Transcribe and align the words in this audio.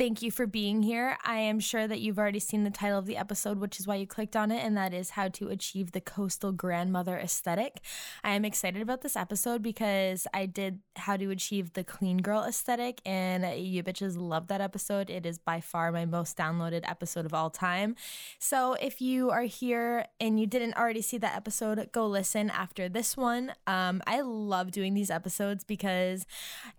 Thank 0.00 0.22
you 0.22 0.30
for 0.30 0.46
being 0.46 0.82
here. 0.82 1.18
I 1.26 1.40
am 1.40 1.60
sure 1.60 1.86
that 1.86 2.00
you've 2.00 2.18
already 2.18 2.38
seen 2.38 2.64
the 2.64 2.70
title 2.70 2.98
of 2.98 3.04
the 3.04 3.18
episode, 3.18 3.58
which 3.58 3.78
is 3.78 3.86
why 3.86 3.96
you 3.96 4.06
clicked 4.06 4.34
on 4.34 4.50
it, 4.50 4.64
and 4.64 4.74
that 4.74 4.94
is 4.94 5.10
How 5.10 5.28
to 5.28 5.48
Achieve 5.48 5.92
the 5.92 6.00
Coastal 6.00 6.52
Grandmother 6.52 7.18
Aesthetic. 7.18 7.80
I 8.24 8.30
am 8.30 8.46
excited 8.46 8.80
about 8.80 9.02
this 9.02 9.14
episode 9.14 9.60
because 9.62 10.26
I 10.32 10.46
did 10.46 10.80
How 10.96 11.18
to 11.18 11.28
Achieve 11.28 11.74
the 11.74 11.84
Clean 11.84 12.16
Girl 12.16 12.44
Aesthetic, 12.44 13.02
and 13.04 13.62
you 13.62 13.82
bitches 13.82 14.16
love 14.18 14.46
that 14.46 14.62
episode. 14.62 15.10
It 15.10 15.26
is 15.26 15.38
by 15.38 15.60
far 15.60 15.92
my 15.92 16.06
most 16.06 16.34
downloaded 16.34 16.88
episode 16.88 17.26
of 17.26 17.34
all 17.34 17.50
time. 17.50 17.94
So 18.38 18.78
if 18.80 19.02
you 19.02 19.28
are 19.28 19.42
here 19.42 20.06
and 20.18 20.40
you 20.40 20.46
didn't 20.46 20.78
already 20.78 21.02
see 21.02 21.18
that 21.18 21.36
episode, 21.36 21.92
go 21.92 22.06
listen 22.06 22.48
after 22.48 22.88
this 22.88 23.18
one. 23.18 23.52
Um, 23.66 24.00
I 24.06 24.22
love 24.22 24.70
doing 24.70 24.94
these 24.94 25.10
episodes 25.10 25.62
because 25.62 26.24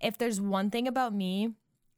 if 0.01 0.17
there's 0.17 0.41
one 0.41 0.71
thing 0.71 0.87
about 0.87 1.13
me, 1.13 1.51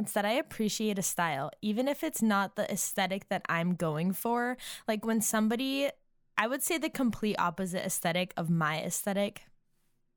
it's 0.03 0.13
that 0.13 0.25
I 0.25 0.33
appreciate 0.33 0.99
a 0.99 1.01
style, 1.01 1.49
even 1.61 1.87
if 1.87 2.03
it's 2.03 2.21
not 2.21 2.55
the 2.55 2.69
aesthetic 2.71 3.29
that 3.29 3.41
I'm 3.47 3.75
going 3.75 4.11
for. 4.11 4.57
Like 4.87 5.05
when 5.05 5.21
somebody, 5.21 5.89
I 6.37 6.47
would 6.47 6.61
say 6.61 6.77
the 6.77 6.89
complete 6.89 7.37
opposite 7.39 7.85
aesthetic 7.85 8.33
of 8.35 8.49
my 8.49 8.81
aesthetic 8.81 9.43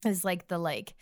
is 0.05 0.25
like 0.25 0.48
the 0.48 0.59
like 0.59 0.95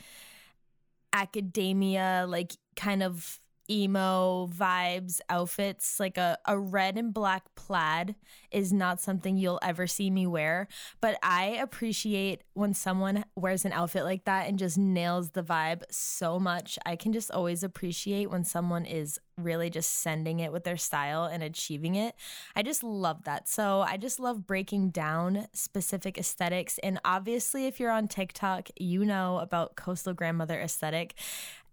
academia, 1.14 2.26
like 2.28 2.52
kind 2.76 3.02
of 3.02 3.40
emo 3.70 4.48
vibes 4.52 5.20
outfits 5.28 5.98
like 5.98 6.18
a, 6.18 6.38
a 6.46 6.58
red 6.58 6.96
and 6.96 7.12
black 7.14 7.44
plaid 7.54 8.14
is 8.50 8.72
not 8.72 9.00
something 9.00 9.36
you'll 9.36 9.60
ever 9.62 9.86
see 9.86 10.10
me 10.10 10.26
wear 10.26 10.68
but 11.00 11.18
i 11.22 11.44
appreciate 11.46 12.42
when 12.54 12.74
someone 12.74 13.24
wears 13.36 13.64
an 13.64 13.72
outfit 13.72 14.04
like 14.04 14.24
that 14.24 14.48
and 14.48 14.58
just 14.58 14.78
nails 14.78 15.30
the 15.30 15.42
vibe 15.42 15.82
so 15.90 16.38
much. 16.38 16.78
I 16.86 16.96
can 16.96 17.12
just 17.12 17.30
always 17.30 17.62
appreciate 17.62 18.30
when 18.30 18.44
someone 18.44 18.84
is 18.84 19.18
really 19.36 19.70
just 19.70 19.90
sending 19.90 20.40
it 20.40 20.52
with 20.52 20.64
their 20.64 20.76
style 20.76 21.24
and 21.24 21.42
achieving 21.42 21.96
it. 21.96 22.14
I 22.54 22.62
just 22.62 22.84
love 22.84 23.24
that. 23.24 23.48
So 23.48 23.84
i 23.86 23.96
just 23.96 24.20
love 24.20 24.46
breaking 24.46 24.90
down 24.90 25.46
specific 25.52 26.18
aesthetics 26.18 26.78
and 26.78 27.00
obviously 27.04 27.66
if 27.66 27.80
you're 27.80 27.90
on 27.90 28.08
tiktok 28.08 28.68
you 28.78 29.04
know 29.04 29.38
about 29.38 29.76
coastal 29.76 30.12
grandmother 30.12 30.60
aesthetic 30.60 31.14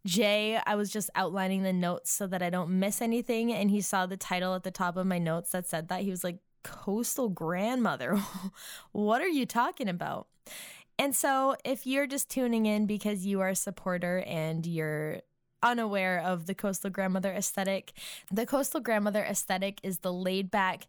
Jay, 0.05 0.59
I 0.65 0.75
was 0.75 0.91
just 0.91 1.09
outlining 1.15 1.63
the 1.63 1.73
notes 1.73 2.11
so 2.11 2.27
that 2.27 2.41
I 2.41 2.49
don't 2.49 2.79
miss 2.79 3.01
anything. 3.01 3.53
And 3.53 3.69
he 3.69 3.81
saw 3.81 4.05
the 4.05 4.17
title 4.17 4.55
at 4.55 4.63
the 4.63 4.71
top 4.71 4.97
of 4.97 5.05
my 5.05 5.19
notes 5.19 5.51
that 5.51 5.67
said 5.67 5.89
that. 5.89 6.01
He 6.01 6.09
was 6.09 6.23
like, 6.23 6.39
Coastal 6.63 7.29
Grandmother. 7.29 8.19
what 8.91 9.21
are 9.21 9.27
you 9.27 9.45
talking 9.45 9.89
about? 9.89 10.27
And 10.97 11.15
so, 11.15 11.55
if 11.65 11.87
you're 11.87 12.05
just 12.05 12.29
tuning 12.29 12.67
in 12.67 12.85
because 12.85 13.25
you 13.25 13.41
are 13.41 13.49
a 13.49 13.55
supporter 13.55 14.19
and 14.27 14.65
you're 14.65 15.21
unaware 15.63 16.19
of 16.19 16.45
the 16.45 16.55
coastal 16.55 16.89
grandmother 16.89 17.31
aesthetic. 17.31 17.93
The 18.31 18.45
coastal 18.45 18.81
grandmother 18.81 19.23
aesthetic 19.23 19.79
is 19.83 19.99
the 19.99 20.13
laid 20.13 20.49
back 20.49 20.87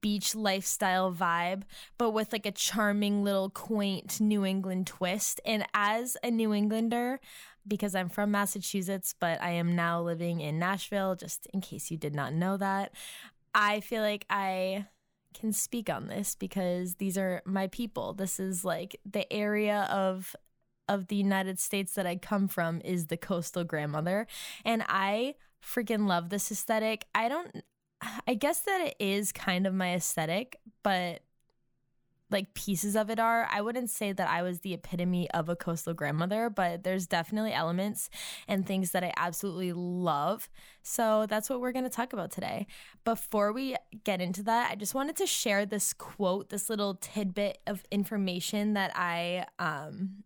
beach 0.00 0.34
lifestyle 0.34 1.12
vibe, 1.12 1.62
but 1.98 2.10
with 2.10 2.32
like 2.32 2.46
a 2.46 2.52
charming 2.52 3.22
little 3.22 3.50
quaint 3.50 4.20
New 4.20 4.44
England 4.44 4.86
twist. 4.86 5.40
And 5.44 5.66
as 5.74 6.16
a 6.22 6.30
New 6.30 6.52
Englander, 6.54 7.20
because 7.66 7.94
I'm 7.94 8.08
from 8.08 8.30
Massachusetts, 8.30 9.14
but 9.18 9.42
I 9.42 9.50
am 9.52 9.74
now 9.74 10.00
living 10.00 10.40
in 10.40 10.58
Nashville, 10.58 11.16
just 11.16 11.46
in 11.52 11.60
case 11.60 11.90
you 11.90 11.96
did 11.96 12.14
not 12.14 12.32
know 12.32 12.56
that. 12.56 12.92
I 13.54 13.80
feel 13.80 14.02
like 14.02 14.26
I 14.28 14.86
can 15.34 15.52
speak 15.52 15.90
on 15.90 16.08
this 16.08 16.34
because 16.34 16.94
these 16.94 17.18
are 17.18 17.42
my 17.44 17.66
people. 17.68 18.12
This 18.12 18.40
is 18.40 18.64
like 18.64 18.98
the 19.04 19.30
area 19.32 19.88
of 19.90 20.34
of 20.88 21.08
the 21.08 21.16
United 21.16 21.58
States 21.58 21.94
that 21.94 22.06
I 22.06 22.14
come 22.14 22.46
from 22.46 22.80
is 22.84 23.06
the 23.06 23.16
coastal 23.16 23.64
grandmother 23.64 24.28
and 24.64 24.84
I 24.88 25.34
freaking 25.60 26.06
love 26.06 26.28
this 26.28 26.52
aesthetic. 26.52 27.06
I 27.14 27.28
don't 27.28 27.62
I 28.26 28.34
guess 28.34 28.60
that 28.60 28.80
it 28.80 28.96
is 28.98 29.32
kind 29.32 29.66
of 29.66 29.74
my 29.74 29.94
aesthetic, 29.94 30.56
but 30.82 31.22
like 32.30 32.54
pieces 32.54 32.96
of 32.96 33.08
it 33.10 33.20
are. 33.20 33.48
I 33.50 33.60
wouldn't 33.60 33.90
say 33.90 34.12
that 34.12 34.28
I 34.28 34.42
was 34.42 34.60
the 34.60 34.74
epitome 34.74 35.30
of 35.30 35.48
a 35.48 35.56
coastal 35.56 35.94
grandmother, 35.94 36.50
but 36.50 36.82
there's 36.82 37.06
definitely 37.06 37.52
elements 37.52 38.10
and 38.48 38.66
things 38.66 38.90
that 38.92 39.04
I 39.04 39.12
absolutely 39.16 39.72
love. 39.72 40.48
So 40.82 41.26
that's 41.28 41.48
what 41.48 41.60
we're 41.60 41.72
going 41.72 41.84
to 41.84 41.90
talk 41.90 42.12
about 42.12 42.30
today. 42.30 42.66
Before 43.04 43.52
we 43.52 43.76
get 44.04 44.20
into 44.20 44.42
that, 44.44 44.70
I 44.70 44.74
just 44.74 44.94
wanted 44.94 45.16
to 45.16 45.26
share 45.26 45.66
this 45.66 45.92
quote, 45.92 46.48
this 46.48 46.68
little 46.68 46.94
tidbit 46.94 47.58
of 47.66 47.84
information 47.90 48.74
that 48.74 48.92
I 48.94 49.46
um 49.58 50.24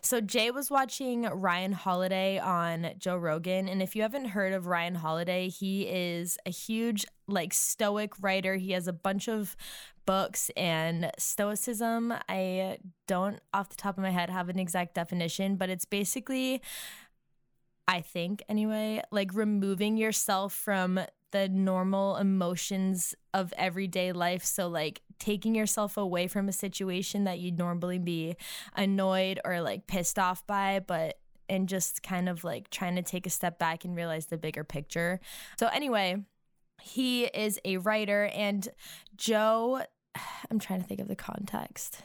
so 0.00 0.20
Jay 0.20 0.52
was 0.52 0.70
watching 0.70 1.22
Ryan 1.22 1.72
Holiday 1.72 2.38
on 2.38 2.92
Joe 2.98 3.16
Rogan 3.16 3.68
and 3.68 3.82
if 3.82 3.96
you 3.96 4.02
haven't 4.02 4.26
heard 4.26 4.52
of 4.52 4.66
Ryan 4.66 4.94
Holiday, 4.94 5.48
he 5.48 5.82
is 5.82 6.38
a 6.46 6.50
huge 6.50 7.04
like 7.26 7.52
stoic 7.52 8.12
writer. 8.22 8.56
He 8.56 8.72
has 8.72 8.86
a 8.86 8.92
bunch 8.92 9.28
of 9.28 9.56
books 10.06 10.50
and 10.56 11.10
stoicism. 11.18 12.14
I 12.28 12.78
don't 13.06 13.40
off 13.52 13.68
the 13.68 13.76
top 13.76 13.98
of 13.98 14.02
my 14.02 14.10
head 14.10 14.30
have 14.30 14.48
an 14.48 14.58
exact 14.58 14.94
definition, 14.94 15.56
but 15.56 15.68
it's 15.68 15.84
basically 15.84 16.62
I 17.88 18.00
think 18.00 18.42
anyway, 18.48 19.02
like 19.12 19.32
removing 19.34 19.96
yourself 19.96 20.52
from 20.52 21.00
the 21.32 21.48
normal 21.48 22.16
emotions 22.16 23.14
of 23.34 23.52
everyday 23.56 24.12
life. 24.12 24.44
So, 24.44 24.68
like 24.68 25.02
taking 25.18 25.54
yourself 25.54 25.96
away 25.96 26.26
from 26.26 26.48
a 26.48 26.52
situation 26.52 27.24
that 27.24 27.38
you'd 27.38 27.58
normally 27.58 27.98
be 27.98 28.36
annoyed 28.74 29.40
or 29.44 29.60
like 29.60 29.86
pissed 29.86 30.18
off 30.18 30.46
by, 30.46 30.80
but 30.80 31.18
and 31.48 31.68
just 31.68 32.02
kind 32.02 32.28
of 32.28 32.42
like 32.42 32.70
trying 32.70 32.96
to 32.96 33.02
take 33.02 33.26
a 33.26 33.30
step 33.30 33.58
back 33.58 33.84
and 33.84 33.94
realize 33.94 34.26
the 34.26 34.38
bigger 34.38 34.64
picture. 34.64 35.20
So, 35.58 35.68
anyway, 35.68 36.24
he 36.80 37.24
is 37.24 37.60
a 37.64 37.76
writer, 37.78 38.26
and 38.34 38.66
Joe, 39.16 39.82
I'm 40.50 40.58
trying 40.58 40.80
to 40.80 40.86
think 40.86 41.00
of 41.00 41.08
the 41.08 41.16
context. 41.16 42.00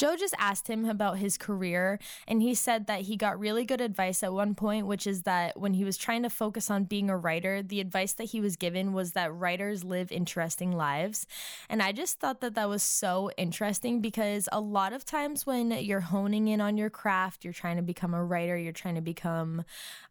Joe 0.00 0.16
just 0.16 0.34
asked 0.38 0.66
him 0.66 0.86
about 0.86 1.18
his 1.18 1.36
career, 1.36 1.98
and 2.26 2.40
he 2.40 2.54
said 2.54 2.86
that 2.86 3.02
he 3.02 3.16
got 3.16 3.38
really 3.38 3.66
good 3.66 3.82
advice 3.82 4.22
at 4.22 4.32
one 4.32 4.54
point, 4.54 4.86
which 4.86 5.06
is 5.06 5.24
that 5.24 5.60
when 5.60 5.74
he 5.74 5.84
was 5.84 5.98
trying 5.98 6.22
to 6.22 6.30
focus 6.30 6.70
on 6.70 6.84
being 6.84 7.10
a 7.10 7.16
writer, 7.18 7.62
the 7.62 7.80
advice 7.80 8.14
that 8.14 8.30
he 8.30 8.40
was 8.40 8.56
given 8.56 8.94
was 8.94 9.12
that 9.12 9.30
writers 9.34 9.84
live 9.84 10.10
interesting 10.10 10.72
lives. 10.72 11.26
And 11.68 11.82
I 11.82 11.92
just 11.92 12.18
thought 12.18 12.40
that 12.40 12.54
that 12.54 12.66
was 12.66 12.82
so 12.82 13.30
interesting 13.36 14.00
because 14.00 14.48
a 14.50 14.58
lot 14.58 14.94
of 14.94 15.04
times 15.04 15.44
when 15.44 15.70
you're 15.70 16.00
honing 16.00 16.48
in 16.48 16.62
on 16.62 16.78
your 16.78 16.88
craft, 16.88 17.44
you're 17.44 17.52
trying 17.52 17.76
to 17.76 17.82
become 17.82 18.14
a 18.14 18.24
writer, 18.24 18.56
you're 18.56 18.72
trying 18.72 18.94
to 18.94 19.02
become 19.02 19.64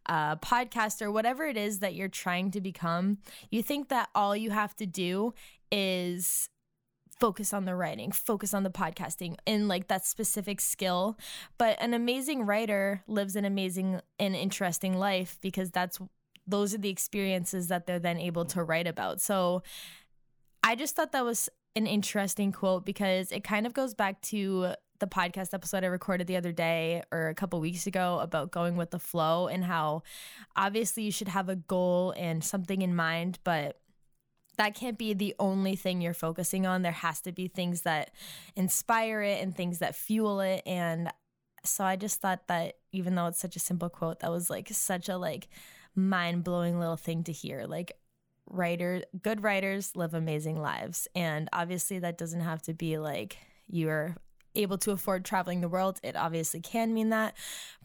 a 0.05 0.37
podcaster, 0.39 1.11
whatever 1.11 1.47
it 1.47 1.57
is 1.57 1.79
that 1.79 1.95
you're 1.95 2.09
trying 2.09 2.51
to 2.51 2.61
become, 2.61 3.17
you 3.49 3.63
think 3.63 3.89
that 3.89 4.09
all 4.13 4.35
you 4.35 4.51
have 4.51 4.75
to 4.75 4.85
do 4.85 5.33
is 5.71 6.47
focus 7.19 7.53
on 7.53 7.65
the 7.65 7.75
writing, 7.75 8.11
focus 8.11 8.53
on 8.53 8.63
the 8.63 8.69
podcasting 8.69 9.35
and 9.45 9.67
like 9.67 9.87
that 9.87 10.05
specific 10.05 10.61
skill. 10.61 11.17
But 11.57 11.81
an 11.81 11.93
amazing 11.93 12.45
writer 12.45 13.03
lives 13.07 13.35
an 13.35 13.45
amazing 13.45 14.01
and 14.19 14.35
interesting 14.35 14.97
life 14.97 15.37
because 15.41 15.71
that's 15.71 15.99
those 16.47 16.73
are 16.73 16.79
the 16.79 16.89
experiences 16.89 17.67
that 17.67 17.85
they're 17.85 17.99
then 17.99 18.17
able 18.17 18.45
to 18.45 18.63
write 18.63 18.87
about. 18.87 19.21
So 19.21 19.61
I 20.63 20.75
just 20.75 20.95
thought 20.95 21.11
that 21.11 21.23
was 21.23 21.49
an 21.75 21.85
interesting 21.85 22.51
quote 22.51 22.85
because 22.85 23.31
it 23.31 23.43
kind 23.43 23.67
of 23.67 23.73
goes 23.73 23.93
back 23.93 24.21
to 24.21 24.73
the 24.99 25.07
podcast 25.07 25.53
episode 25.53 25.83
I 25.83 25.87
recorded 25.87 26.27
the 26.27 26.35
other 26.35 26.51
day 26.51 27.03
or 27.11 27.29
a 27.29 27.35
couple 27.35 27.59
weeks 27.59 27.87
ago 27.87 28.19
about 28.19 28.51
going 28.51 28.75
with 28.75 28.91
the 28.91 28.99
flow 28.99 29.47
and 29.47 29.63
how 29.63 30.03
obviously 30.55 31.03
you 31.03 31.11
should 31.11 31.29
have 31.29 31.49
a 31.49 31.55
goal 31.55 32.13
and 32.17 32.43
something 32.43 32.81
in 32.81 32.95
mind, 32.95 33.39
but 33.43 33.77
that 34.59 34.75
can't 34.75 34.97
be 34.97 35.13
the 35.13 35.33
only 35.39 35.77
thing 35.77 36.01
you're 36.01 36.13
focusing 36.13 36.65
on. 36.65 36.81
There 36.81 36.91
has 36.91 37.21
to 37.21 37.31
be 37.31 37.47
things 37.47 37.83
that 37.83 38.11
inspire 38.57 39.21
it 39.21 39.41
and 39.41 39.55
things 39.55 39.79
that 39.79 39.95
fuel 39.95 40.41
it. 40.41 40.61
And 40.65 41.09
so 41.63 41.85
I 41.85 41.95
just 41.95 42.19
thought 42.19 42.47
that 42.47 42.75
even 42.91 43.15
though 43.15 43.27
it's 43.27 43.39
such 43.39 43.55
a 43.55 43.59
simple 43.59 43.87
quote, 43.87 44.19
that 44.19 44.29
was 44.29 44.49
like 44.49 44.67
such 44.69 45.07
a 45.07 45.15
like 45.15 45.47
mind 45.95 46.43
blowing 46.43 46.77
little 46.77 46.97
thing 46.97 47.23
to 47.23 47.31
hear. 47.31 47.63
Like 47.67 47.93
writer 48.49 49.01
good 49.23 49.43
writers 49.43 49.95
live 49.95 50.13
amazing 50.13 50.61
lives. 50.61 51.07
And 51.15 51.47
obviously 51.53 51.99
that 51.99 52.17
doesn't 52.17 52.41
have 52.41 52.61
to 52.63 52.73
be 52.73 52.97
like 52.97 53.37
you're 53.69 54.17
able 54.55 54.77
to 54.79 54.91
afford 54.91 55.23
traveling 55.23 55.61
the 55.61 55.69
world. 55.69 56.01
It 56.03 56.17
obviously 56.17 56.59
can 56.59 56.93
mean 56.93 57.09
that, 57.09 57.33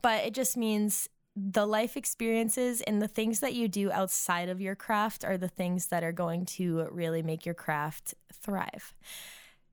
but 0.03 0.25
it 0.25 0.35
just 0.35 0.57
means 0.57 1.09
the 1.37 1.67
life 1.67 1.97
experiences 1.97 2.81
and 2.83 3.03
the 3.03 3.09
things 3.09 3.41
that 3.41 3.55
you 3.55 3.67
do 3.67 3.91
outside 3.91 4.49
of 4.49 4.61
your 4.61 4.77
craft 4.77 5.25
are 5.25 5.37
the 5.37 5.49
things 5.49 5.89
that 5.89 6.05
are 6.05 6.13
going 6.13 6.47
to 6.47 6.87
really 6.93 7.23
make 7.23 7.45
your 7.45 7.55
craft 7.55 8.15
thrive. 8.33 8.95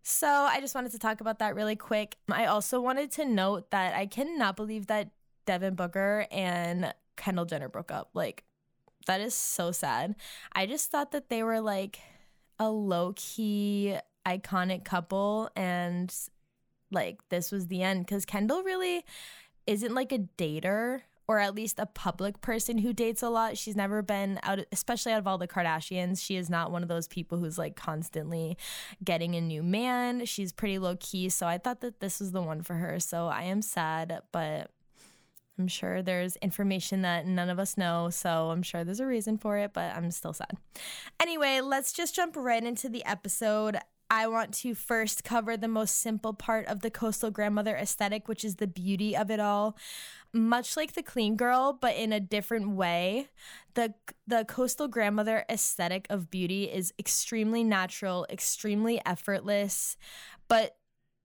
So, 0.04 0.28
I 0.28 0.60
just 0.60 0.74
wanted 0.74 0.92
to 0.94 1.00
talk 1.00 1.22
about 1.22 1.40
that 1.40 1.54
really 1.54 1.76
quick. 1.76 2.18
I 2.28 2.46
also 2.46 2.82
wanted 2.82 3.12
to 3.12 3.26
note 3.26 3.70
that 3.70 3.94
I 3.96 4.08
cannot 4.08 4.56
believe 4.56 4.88
that 4.88 5.12
Devin 5.46 5.76
Booker 5.76 6.26
and 6.32 6.92
Kendall 7.18 7.46
Jenner 7.46 7.70
broke 7.70 7.92
up. 7.92 8.10
Like, 8.16 8.44
that 9.06 9.22
is 9.22 9.36
so 9.36 9.72
sad. 9.72 10.16
I 10.54 10.66
just 10.66 10.90
thought 10.90 11.12
that 11.12 11.30
they 11.30 11.44
were 11.44 11.62
like 11.62 12.00
a 12.58 12.70
low 12.70 13.14
key, 13.16 13.96
iconic 14.26 14.84
couple, 14.86 15.50
and 15.56 16.14
like 16.92 17.20
this 17.30 17.52
was 17.52 17.68
the 17.68 17.84
end 17.84 18.06
because 18.06 18.26
Kendall 18.26 18.64
really 18.64 19.06
isn't 19.68 19.94
like 19.94 20.12
a 20.12 20.20
dater 20.38 21.02
or 21.32 21.40
at 21.40 21.56
least 21.56 21.80
a 21.80 21.86
public 21.86 22.42
person 22.42 22.78
who 22.78 22.92
dates 22.92 23.24
a 23.24 23.30
lot. 23.30 23.58
She's 23.58 23.78
never 23.78 24.02
been 24.02 24.38
out, 24.44 24.60
especially 24.74 25.14
out 25.14 25.20
of 25.20 25.28
all 25.28 25.38
the 25.38 25.48
Kardashians. 25.48 26.22
She 26.22 26.36
is 26.36 26.50
not 26.50 26.72
one 26.72 26.84
of 26.84 26.90
those 26.90 27.08
people 27.08 27.38
who's 27.38 27.58
like 27.58 27.78
constantly 27.78 28.58
getting 29.02 29.36
a 29.36 29.42
new 29.42 29.64
man. 29.64 30.26
She's 30.26 30.52
pretty 30.52 30.78
low 30.78 30.98
key. 31.00 31.30
So 31.30 31.48
I 31.48 31.58
thought 31.58 31.80
that 31.80 32.02
this 32.02 32.20
was 32.20 32.34
the 32.34 32.42
one 32.42 32.64
for 32.64 32.74
her. 32.74 33.00
So 33.00 33.28
I 33.28 33.44
am 33.44 33.62
sad, 33.62 34.20
but 34.34 34.72
I'm 35.58 35.70
sure 35.70 36.02
there's 36.02 36.36
information 36.38 37.04
that 37.04 37.26
none 37.26 37.50
of 37.50 37.60
us 37.60 37.78
know. 37.78 38.10
So 38.10 38.50
I'm 38.50 38.62
sure 38.62 38.84
there's 38.84 39.00
a 39.00 39.06
reason 39.06 39.38
for 39.38 39.58
it, 39.58 39.72
but 39.72 39.96
I'm 39.96 40.12
still 40.12 40.34
sad. 40.34 40.58
Anyway, 41.22 41.62
let's 41.62 41.94
just 41.94 42.14
jump 42.14 42.36
right 42.36 42.62
into 42.62 42.90
the 42.90 43.06
episode. 43.06 43.78
I 44.12 44.28
want 44.28 44.54
to 44.56 44.76
first 44.76 45.24
cover 45.24 45.56
the 45.56 45.70
most 45.70 46.00
simple 46.00 46.34
part 46.34 46.68
of 46.68 46.82
the 46.82 46.92
coastal 46.92 47.32
grandmother 47.32 47.78
aesthetic, 47.78 48.28
which 48.28 48.44
is 48.44 48.58
the 48.58 48.68
beauty 48.68 49.16
of 49.16 49.32
it 49.32 49.40
all. 49.40 49.78
Much 50.34 50.76
like 50.76 50.96
the 50.96 51.02
clean 51.02 51.38
girl, 51.38 51.72
but 51.72 51.96
in 51.96 52.12
a 52.12 52.20
different 52.20 52.72
way, 52.72 53.30
the 53.74 53.94
the 54.28 54.44
coastal 54.44 54.90
grandmother 54.90 55.46
aesthetic 55.50 56.08
of 56.10 56.30
beauty 56.30 56.66
is 56.66 56.94
extremely 57.00 57.64
natural, 57.64 58.28
extremely 58.30 59.02
effortless, 59.06 59.96
but 60.50 60.76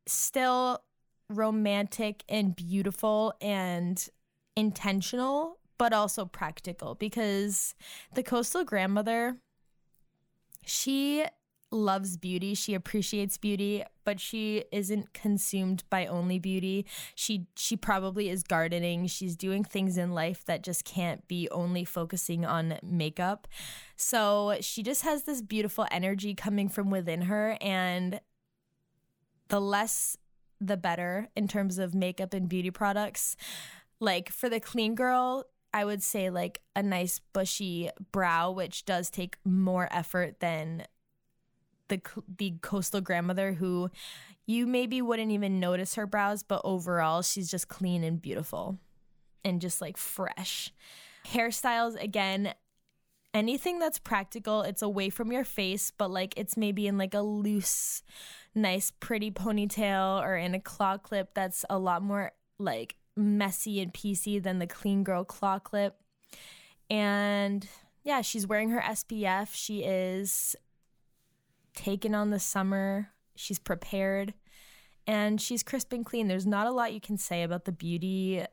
still 0.06 0.80
romantic 1.28 2.22
and 2.28 2.54
beautiful 2.54 3.34
and 3.40 4.08
intentional, 4.54 5.58
but 5.76 5.92
also 5.92 6.24
practical 6.24 6.94
because 6.94 7.74
the 8.14 8.22
coastal 8.22 8.62
grandmother 8.62 9.38
she 10.64 11.24
loves 11.70 12.16
beauty. 12.16 12.54
She 12.54 12.74
appreciates 12.74 13.38
beauty, 13.38 13.82
but 14.04 14.20
she 14.20 14.64
isn't 14.70 15.12
consumed 15.12 15.84
by 15.90 16.06
only 16.06 16.38
beauty. 16.38 16.86
She 17.14 17.48
she 17.56 17.76
probably 17.76 18.28
is 18.28 18.42
gardening. 18.42 19.06
She's 19.06 19.36
doing 19.36 19.64
things 19.64 19.96
in 19.96 20.12
life 20.12 20.44
that 20.44 20.62
just 20.62 20.84
can't 20.84 21.26
be 21.28 21.48
only 21.50 21.84
focusing 21.84 22.44
on 22.44 22.78
makeup. 22.82 23.48
So, 23.96 24.56
she 24.60 24.82
just 24.82 25.02
has 25.02 25.24
this 25.24 25.42
beautiful 25.42 25.86
energy 25.90 26.34
coming 26.34 26.68
from 26.68 26.90
within 26.90 27.22
her 27.22 27.56
and 27.60 28.20
the 29.48 29.60
less 29.60 30.16
the 30.60 30.76
better 30.76 31.28
in 31.36 31.48
terms 31.48 31.78
of 31.78 31.94
makeup 31.94 32.32
and 32.32 32.48
beauty 32.48 32.70
products. 32.70 33.36
Like 34.00 34.30
for 34.30 34.48
the 34.48 34.60
clean 34.60 34.94
girl, 34.94 35.44
I 35.72 35.84
would 35.84 36.02
say 36.02 36.30
like 36.30 36.62
a 36.74 36.82
nice 36.82 37.20
bushy 37.32 37.90
brow, 38.12 38.50
which 38.50 38.84
does 38.84 39.10
take 39.10 39.36
more 39.44 39.88
effort 39.90 40.40
than 40.40 40.86
the 41.88 42.00
the 42.38 42.54
coastal 42.60 43.00
grandmother 43.00 43.52
who 43.52 43.90
you 44.46 44.66
maybe 44.66 45.02
wouldn't 45.02 45.32
even 45.32 45.60
notice 45.60 45.94
her 45.96 46.06
brows, 46.06 46.42
but 46.42 46.60
overall 46.64 47.22
she's 47.22 47.50
just 47.50 47.68
clean 47.68 48.04
and 48.04 48.22
beautiful 48.22 48.78
and 49.44 49.60
just 49.60 49.80
like 49.80 49.96
fresh. 49.96 50.72
Hairstyles 51.26 52.00
again, 52.02 52.54
anything 53.34 53.78
that's 53.78 53.98
practical, 53.98 54.62
it's 54.62 54.82
away 54.82 55.10
from 55.10 55.32
your 55.32 55.44
face, 55.44 55.92
but 55.96 56.10
like 56.10 56.34
it's 56.36 56.56
maybe 56.56 56.86
in 56.86 56.96
like 56.98 57.14
a 57.14 57.20
loose, 57.20 58.02
nice, 58.54 58.92
pretty 59.00 59.30
ponytail 59.30 60.22
or 60.22 60.36
in 60.36 60.54
a 60.54 60.60
claw 60.60 60.96
clip 60.96 61.34
that's 61.34 61.64
a 61.68 61.78
lot 61.78 62.02
more 62.02 62.32
like 62.58 62.96
messy 63.16 63.80
and 63.80 63.92
piecey 63.92 64.42
than 64.42 64.58
the 64.58 64.66
clean 64.66 65.02
girl 65.02 65.24
claw 65.24 65.58
clip. 65.58 65.96
And 66.88 67.66
yeah, 68.04 68.20
she's 68.20 68.46
wearing 68.46 68.70
her 68.70 68.80
SPF. 68.80 69.48
She 69.52 69.82
is 69.82 70.54
taken 71.76 72.14
on 72.14 72.30
the 72.30 72.40
summer. 72.40 73.10
She's 73.36 73.60
prepared 73.60 74.34
and 75.06 75.40
she's 75.40 75.62
crisp 75.62 75.92
and 75.92 76.04
clean. 76.04 76.26
There's 76.26 76.46
not 76.46 76.66
a 76.66 76.72
lot 76.72 76.92
you 76.92 77.00
can 77.00 77.16
say 77.16 77.42
about 77.42 77.64
the 77.64 77.72
beauty, 77.72 78.44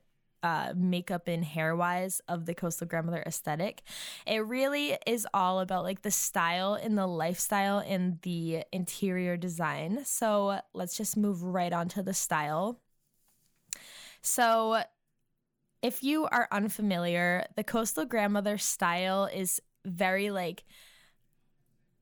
uh, 0.43 0.73
makeup, 0.75 1.27
and 1.27 1.43
hair 1.43 1.75
wise 1.75 2.21
of 2.27 2.45
the 2.45 2.53
coastal 2.53 2.85
grandmother 2.85 3.23
aesthetic. 3.25 3.81
It 4.27 4.45
really 4.45 4.97
is 5.07 5.25
all 5.33 5.61
about 5.61 5.83
like 5.83 6.03
the 6.03 6.11
style 6.11 6.75
and 6.75 6.97
the 6.97 7.07
lifestyle 7.07 7.79
and 7.79 8.19
the 8.21 8.63
interior 8.71 9.37
design. 9.37 10.01
So 10.05 10.59
let's 10.73 10.95
just 10.95 11.17
move 11.17 11.43
right 11.43 11.73
on 11.73 11.87
to 11.89 12.03
the 12.03 12.13
style. 12.13 12.79
So, 14.21 14.83
if 15.81 16.01
you 16.01 16.27
are 16.27 16.47
unfamiliar, 16.49 17.45
the 17.57 17.63
coastal 17.63 18.05
grandmother 18.05 18.57
style 18.57 19.25
is 19.25 19.61
very 19.83 20.31
like 20.31 20.63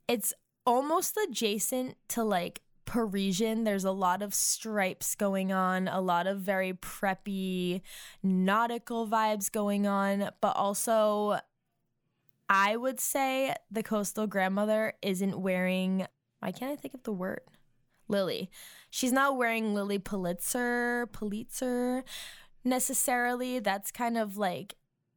it's 0.08 0.34
almost 0.66 1.18
adjacent 1.28 1.96
to 2.10 2.24
like 2.24 2.62
Parisian. 2.86 3.64
There's 3.64 3.86
a 3.86 3.92
lot 3.92 4.22
of 4.22 4.34
stripes 4.34 5.16
going 5.16 5.52
on, 5.52 5.88
a 5.88 6.02
lot 6.02 6.28
of 6.28 6.40
very 6.40 6.74
preppy 6.74 7.82
nautical 8.22 9.08
vibes 9.08 9.52
going 9.52 9.88
on, 9.88 10.30
but 10.42 10.56
also 10.56 11.40
I 12.50 12.76
would 12.76 13.00
say 13.00 13.56
the 13.72 13.84
coastal 13.84 14.28
grandmother 14.28 14.94
isn't 15.02 15.40
wearing 15.40 16.06
why 16.40 16.52
can't 16.52 16.72
I 16.72 16.76
think 16.76 16.96
of 16.96 17.04
the 17.04 17.14
word? 17.14 17.42
Lilly. 18.08 18.50
She's 18.90 19.12
not 19.12 19.38
wearing 19.38 19.74
Lilly 19.74 20.00
Pulitzer, 20.00 21.08
Pulitzer 21.14 22.04
necessarily. 22.66 23.60
That's 23.60 23.92
kind 23.92 24.18
of 24.18 24.38
like 24.38 24.76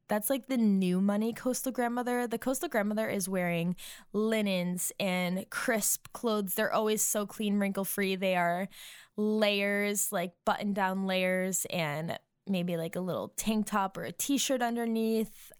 that's 0.08 0.30
like 0.30 0.46
the 0.46 0.56
new 0.56 1.00
money 1.00 1.32
coastal 1.32 1.72
grandmother. 1.72 2.26
The 2.26 2.38
coastal 2.38 2.68
grandmother 2.68 3.08
is 3.08 3.28
wearing 3.28 3.76
linens 4.12 4.92
and 5.00 5.48
crisp 5.50 6.08
clothes. 6.12 6.54
They're 6.54 6.72
always 6.72 7.02
so 7.02 7.26
clean, 7.26 7.58
wrinkle 7.58 7.84
free. 7.84 8.16
They 8.16 8.36
are 8.36 8.68
layers, 9.16 10.12
like 10.12 10.32
button 10.44 10.72
down 10.72 11.06
layers, 11.06 11.66
and 11.70 12.18
maybe 12.46 12.76
like 12.76 12.96
a 12.96 13.00
little 13.00 13.32
tank 13.36 13.66
top 13.66 13.96
or 13.96 14.04
a 14.04 14.12
t 14.12 14.36
shirt 14.38 14.62
underneath. 14.62 15.52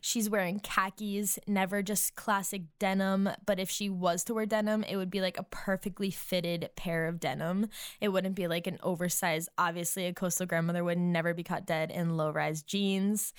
She's 0.00 0.30
wearing 0.30 0.60
khakis, 0.60 1.36
never 1.48 1.82
just 1.82 2.14
classic 2.14 2.62
denim. 2.78 3.28
But 3.44 3.58
if 3.58 3.68
she 3.68 3.88
was 3.88 4.22
to 4.24 4.34
wear 4.34 4.46
denim, 4.46 4.84
it 4.84 4.96
would 4.96 5.10
be 5.10 5.20
like 5.20 5.36
a 5.36 5.42
perfectly 5.42 6.12
fitted 6.12 6.70
pair 6.76 7.08
of 7.08 7.18
denim. 7.18 7.68
It 8.00 8.10
wouldn't 8.10 8.36
be 8.36 8.46
like 8.46 8.68
an 8.68 8.78
oversized, 8.84 9.48
obviously, 9.58 10.06
a 10.06 10.12
coastal 10.12 10.46
grandmother 10.46 10.84
would 10.84 10.98
never 10.98 11.34
be 11.34 11.42
caught 11.42 11.66
dead 11.66 11.90
in 11.90 12.16
low 12.16 12.30
rise 12.30 12.62
jeans. 12.62 13.32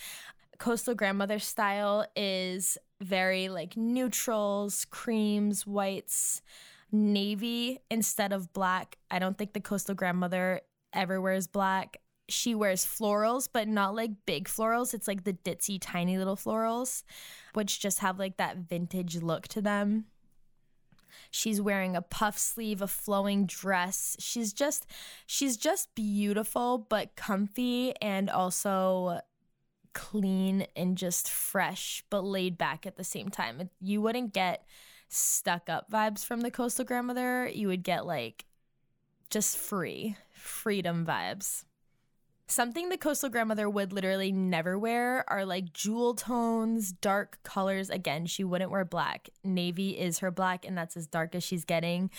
Coastal 0.60 0.96
grandmother 0.96 1.40
style 1.40 2.06
is 2.16 2.78
very 3.00 3.50
like 3.50 3.78
neutrals, 3.78 4.86
creams, 4.86 5.68
whites, 5.68 6.42
navy 6.92 7.80
instead 7.92 8.34
of 8.34 8.54
black. 8.54 8.98
I 9.12 9.20
don't 9.20 9.38
think 9.38 9.54
the 9.54 9.60
coastal 9.60 9.96
grandmother 9.96 10.62
ever 10.94 11.22
wears 11.22 11.48
black 11.48 11.98
she 12.30 12.54
wears 12.54 12.86
florals, 12.86 13.48
but 13.52 13.68
not 13.68 13.96
like 13.96 14.26
big 14.26 14.48
florals. 14.48 14.94
It's 14.94 15.08
like 15.08 15.24
the 15.24 15.34
ditzy, 15.34 15.78
tiny 15.80 16.18
little 16.18 16.36
florals, 16.36 17.04
which 17.54 17.80
just 17.80 18.00
have 18.00 18.20
like 18.20 18.38
that 18.38 18.58
vintage 18.58 19.18
look 19.18 19.48
to 19.50 19.62
them. 19.62 20.06
She's 21.32 21.62
wearing 21.62 21.96
a 21.96 22.02
puff 22.02 22.38
sleeve, 22.38 22.82
a 22.82 22.88
flowing 22.88 23.46
dress. 23.46 24.16
She's 24.20 24.54
just 24.54 24.86
she's 25.26 25.58
just 25.58 25.94
beautiful 25.96 26.86
but 26.90 27.16
comfy 27.16 27.94
and 28.02 28.30
also 28.30 29.22
clean 29.98 30.68
and 30.76 30.96
just 30.96 31.28
fresh 31.28 32.04
but 32.12 32.24
laid 32.24 32.56
back 32.56 32.86
at 32.86 32.98
the 32.98 33.04
same 33.04 33.30
time. 33.30 33.72
You 33.82 34.00
wouldn't 34.00 34.32
get 34.32 34.64
stuck 35.10 35.70
up 35.70 35.90
vibes 35.90 36.24
from 36.24 36.42
the 36.42 36.52
coastal 36.52 36.86
grandmother. 36.86 37.50
You 37.52 37.68
would 37.70 37.82
get 37.82 38.06
like 38.06 38.46
just 39.32 39.58
free, 39.58 40.16
freedom 40.32 41.04
vibes. 41.04 41.66
Something 42.46 42.90
the 42.90 42.98
coastal 42.98 43.30
grandmother 43.30 43.68
would 43.68 43.92
literally 43.92 44.32
never 44.32 44.78
wear 44.78 45.26
are 45.28 45.46
like 45.46 45.74
jewel 45.74 46.14
tones, 46.14 46.92
dark 46.92 47.40
colors. 47.42 47.90
Again, 47.90 48.28
she 48.28 48.44
wouldn't 48.44 48.72
wear 48.72 48.86
black. 48.86 49.30
Navy 49.44 49.98
is 49.98 50.20
her 50.20 50.30
black, 50.30 50.64
and 50.64 50.78
that's 50.78 50.96
as 50.96 51.08
dark 51.08 51.34
as 51.34 51.44
she's 51.44 51.66
getting. 51.66 52.12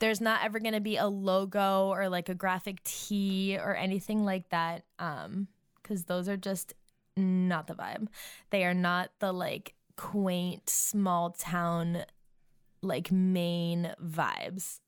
There's 0.00 0.20
not 0.20 0.44
ever 0.44 0.58
going 0.58 0.74
to 0.74 0.80
be 0.80 0.96
a 0.96 1.06
logo 1.06 1.90
or 1.90 2.08
like 2.08 2.28
a 2.28 2.34
graphic 2.34 2.82
tee 2.82 3.56
or 3.56 3.76
anything 3.76 4.24
like 4.24 4.48
that. 4.48 4.82
Um, 4.98 5.46
because 5.82 6.04
those 6.04 6.28
are 6.28 6.36
just 6.36 6.74
not 7.16 7.66
the 7.66 7.74
vibe. 7.74 8.08
They 8.50 8.64
are 8.64 8.74
not 8.74 9.10
the 9.18 9.32
like 9.32 9.74
quaint 9.96 10.68
small 10.68 11.30
town 11.30 12.04
like 12.82 13.12
Maine 13.12 13.94
vibes. 14.02 14.80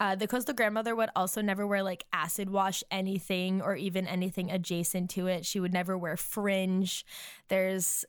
Uh, 0.00 0.16
the 0.16 0.26
coastal 0.26 0.54
grandmother 0.54 0.96
would 0.96 1.10
also 1.14 1.40
never 1.40 1.66
wear 1.66 1.82
like 1.82 2.04
acid 2.12 2.50
wash 2.50 2.82
anything 2.90 3.62
or 3.62 3.76
even 3.76 4.06
anything 4.06 4.50
adjacent 4.50 5.08
to 5.10 5.28
it. 5.28 5.46
She 5.46 5.60
would 5.60 5.72
never 5.72 5.96
wear 5.96 6.16
fringe. 6.16 7.06
There's 7.48 8.04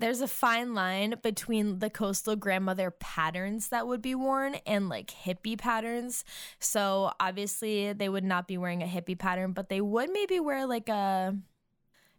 there's 0.00 0.22
a 0.22 0.28
fine 0.28 0.74
line 0.74 1.14
between 1.22 1.78
the 1.78 1.90
coastal 1.90 2.34
grandmother 2.34 2.90
patterns 2.90 3.68
that 3.68 3.86
would 3.86 4.00
be 4.00 4.14
worn 4.14 4.54
and 4.66 4.88
like 4.88 5.08
hippie 5.24 5.58
patterns. 5.58 6.24
So 6.58 7.12
obviously 7.20 7.92
they 7.92 8.08
would 8.08 8.24
not 8.24 8.48
be 8.48 8.56
wearing 8.56 8.82
a 8.82 8.86
hippie 8.86 9.18
pattern, 9.18 9.52
but 9.52 9.68
they 9.68 9.82
would 9.82 10.10
maybe 10.10 10.40
wear 10.40 10.66
like 10.66 10.88
a 10.88 11.36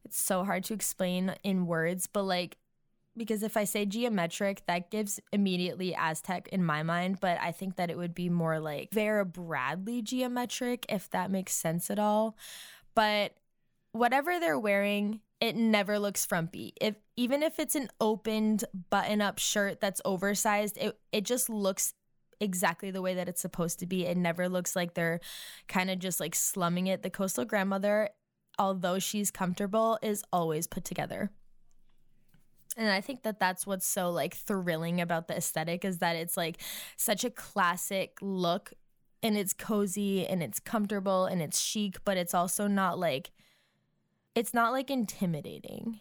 it's 0.04 0.20
so 0.20 0.44
hard 0.44 0.64
to 0.66 0.74
explain 0.74 1.36
in 1.44 1.66
words, 1.66 2.08
but 2.08 2.24
like 2.24 2.58
because 3.18 3.44
if 3.44 3.58
I 3.58 3.66
say 3.66 3.86
geometric, 3.86 4.64
that 4.68 4.90
gives 4.90 5.20
immediately 5.34 5.94
Aztec 5.94 6.48
in 6.48 6.64
my 6.64 6.82
mind, 6.82 7.20
but 7.20 7.38
I 7.42 7.52
think 7.52 7.76
that 7.76 7.90
it 7.90 7.98
would 7.98 8.16
be 8.16 8.30
more 8.30 8.60
like 8.60 8.94
Vera 8.94 9.26
Bradley 9.26 10.02
geometric, 10.02 10.86
if 10.88 11.10
that 11.10 11.30
makes 11.30 11.54
sense 11.54 11.92
at 11.92 12.00
all. 12.00 12.38
But 12.96 13.34
whatever 13.92 14.40
they're 14.40 14.60
wearing, 14.60 15.20
it 15.42 15.56
never 15.56 16.00
looks 16.00 16.26
frumpy. 16.26 16.74
If 16.80 16.96
even 17.18 17.44
if 17.44 17.60
it's 17.60 17.76
an 17.76 17.90
opened 18.00 18.64
button-up 18.90 19.40
shirt 19.40 19.82
that's 19.82 20.02
oversized, 20.06 20.78
it 20.78 20.98
it 21.12 21.26
just 21.26 21.50
looks 21.50 21.94
exactly 22.40 22.92
the 22.92 23.02
way 23.02 23.14
that 23.16 23.28
it's 23.30 23.42
supposed 23.42 23.80
to 23.80 23.86
be. 23.86 24.06
It 24.06 24.18
never 24.18 24.48
looks 24.50 24.76
like 24.76 24.94
they're 24.94 25.20
kind 25.68 25.90
of 25.90 26.00
just 26.00 26.20
like 26.20 26.34
slumming 26.34 26.88
it. 26.88 27.04
The 27.04 27.10
coastal 27.10 27.46
grandmother, 27.46 28.10
although 28.62 29.00
she's 29.00 29.32
comfortable, 29.32 29.98
is 30.04 30.24
always 30.32 30.68
put 30.68 30.86
together. 30.86 31.32
And 32.78 32.90
I 32.90 33.02
think 33.02 33.24
that 33.24 33.40
that's 33.40 33.66
what's 33.66 33.88
so 33.88 34.12
like 34.12 34.36
thrilling 34.36 35.02
about 35.02 35.28
the 35.28 35.36
aesthetic 35.36 35.84
is 35.84 35.98
that 35.98 36.16
it's 36.16 36.38
like 36.38 36.58
such 36.96 37.24
a 37.26 37.32
classic 37.32 38.20
look 38.22 38.72
and 39.24 39.36
it's 39.36 39.52
cozy 39.52 40.28
and 40.28 40.44
it's 40.44 40.60
comfortable 40.60 41.26
and 41.26 41.42
it's 41.42 41.60
chic, 41.60 41.98
but 42.06 42.18
it's 42.18 42.36
also 42.36 42.68
not 42.68 43.00
like 43.00 43.32
it's 44.36 44.54
not 44.54 44.72
like 44.72 44.92
intimidating 44.92 46.00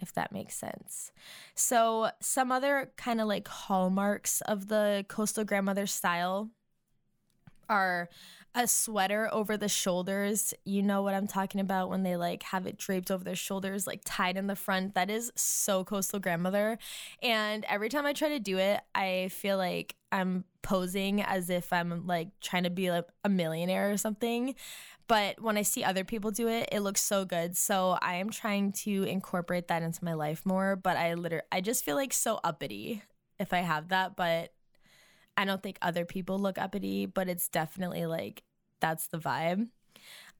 if 0.00 0.12
that 0.12 0.32
makes 0.32 0.54
sense. 0.54 1.12
So, 1.54 2.10
some 2.20 2.52
other 2.52 2.92
kind 2.96 3.20
of 3.20 3.28
like 3.28 3.48
hallmarks 3.48 4.42
of 4.42 4.68
the 4.68 5.06
coastal 5.08 5.44
grandmother 5.44 5.86
style 5.86 6.50
are 7.68 8.10
a 8.54 8.66
sweater 8.66 9.28
over 9.32 9.56
the 9.56 9.68
shoulders. 9.68 10.52
You 10.64 10.82
know 10.82 11.02
what 11.02 11.14
I'm 11.14 11.26
talking 11.26 11.60
about 11.60 11.88
when 11.88 12.02
they 12.02 12.16
like 12.16 12.42
have 12.44 12.66
it 12.66 12.76
draped 12.76 13.10
over 13.10 13.24
their 13.24 13.36
shoulders, 13.36 13.86
like 13.86 14.02
tied 14.04 14.36
in 14.36 14.46
the 14.46 14.56
front. 14.56 14.94
That 14.94 15.10
is 15.10 15.32
so 15.34 15.84
coastal 15.84 16.20
grandmother. 16.20 16.78
And 17.22 17.64
every 17.68 17.88
time 17.88 18.06
I 18.06 18.12
try 18.12 18.28
to 18.30 18.38
do 18.38 18.58
it, 18.58 18.80
I 18.94 19.28
feel 19.32 19.56
like 19.56 19.96
I'm 20.10 20.44
posing 20.60 21.22
as 21.22 21.50
if 21.50 21.72
I'm 21.72 22.06
like 22.06 22.28
trying 22.40 22.64
to 22.64 22.70
be 22.70 22.90
like 22.90 23.06
a 23.24 23.28
millionaire 23.28 23.90
or 23.90 23.96
something. 23.96 24.54
But 25.08 25.40
when 25.40 25.56
I 25.56 25.62
see 25.62 25.82
other 25.82 26.04
people 26.04 26.30
do 26.30 26.48
it, 26.48 26.68
it 26.72 26.80
looks 26.80 27.02
so 27.02 27.24
good. 27.24 27.56
So 27.56 27.98
I 28.00 28.16
am 28.16 28.30
trying 28.30 28.72
to 28.72 29.02
incorporate 29.04 29.68
that 29.68 29.82
into 29.82 30.04
my 30.04 30.14
life 30.14 30.46
more. 30.46 30.76
But 30.76 30.96
I 30.96 31.14
literally, 31.14 31.44
I 31.50 31.60
just 31.60 31.84
feel 31.84 31.96
like 31.96 32.12
so 32.12 32.40
uppity 32.44 33.02
if 33.38 33.52
I 33.52 33.58
have 33.58 33.88
that. 33.88 34.14
But 34.16 34.52
I 35.36 35.44
don't 35.44 35.62
think 35.62 35.78
other 35.82 36.04
people 36.04 36.38
look 36.38 36.58
uppity, 36.58 37.06
but 37.06 37.28
it's 37.28 37.48
definitely 37.48 38.06
like 38.06 38.42
that's 38.80 39.06
the 39.06 39.18
vibe. 39.18 39.68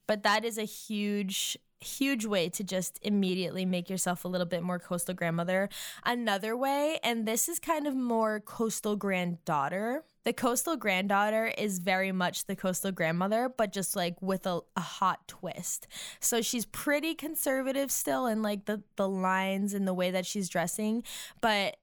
But 0.06 0.22
that 0.24 0.44
is 0.44 0.58
a 0.58 0.64
huge 0.64 1.58
huge 1.82 2.24
way 2.24 2.48
to 2.48 2.64
just 2.64 2.98
immediately 3.02 3.64
make 3.64 3.90
yourself 3.90 4.24
a 4.24 4.28
little 4.28 4.46
bit 4.46 4.62
more 4.62 4.78
coastal 4.78 5.14
grandmother. 5.14 5.68
Another 6.04 6.56
way, 6.56 6.98
and 7.02 7.26
this 7.26 7.48
is 7.48 7.58
kind 7.58 7.86
of 7.86 7.94
more 7.94 8.40
coastal 8.40 8.96
granddaughter. 8.96 10.04
The 10.24 10.32
coastal 10.32 10.76
granddaughter 10.76 11.46
is 11.46 11.80
very 11.80 12.12
much 12.12 12.46
the 12.46 12.56
coastal 12.56 12.92
grandmother, 12.92 13.48
but 13.48 13.72
just 13.72 13.96
like 13.96 14.20
with 14.22 14.46
a, 14.46 14.60
a 14.76 14.80
hot 14.80 15.26
twist. 15.26 15.88
So 16.20 16.40
she's 16.40 16.64
pretty 16.66 17.14
conservative 17.14 17.90
still 17.90 18.26
in 18.26 18.42
like 18.42 18.66
the, 18.66 18.82
the 18.96 19.08
lines 19.08 19.74
and 19.74 19.86
the 19.86 19.94
way 19.94 20.12
that 20.12 20.26
she's 20.26 20.48
dressing, 20.48 21.02
but 21.40 21.76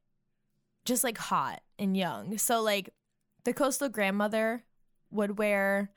just 0.85 1.03
like 1.03 1.17
hot 1.17 1.61
and 1.77 1.97
young. 1.97 2.37
So 2.37 2.61
like 2.61 2.89
the 3.43 3.53
coastal 3.53 3.89
grandmother 3.89 4.63
would 5.11 5.37
wear 5.37 5.91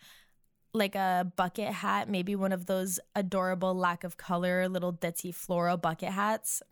like 0.75 0.95
a 0.95 1.31
bucket 1.37 1.69
hat, 1.69 2.09
maybe 2.09 2.35
one 2.35 2.53
of 2.53 2.67
those 2.67 2.99
adorable 3.15 3.75
lack 3.75 4.05
of 4.05 4.17
color 4.17 4.69
little 4.69 4.93
ditzy 4.93 5.35
floral 5.35 5.77
bucket 5.77 6.11
hats. 6.11 6.63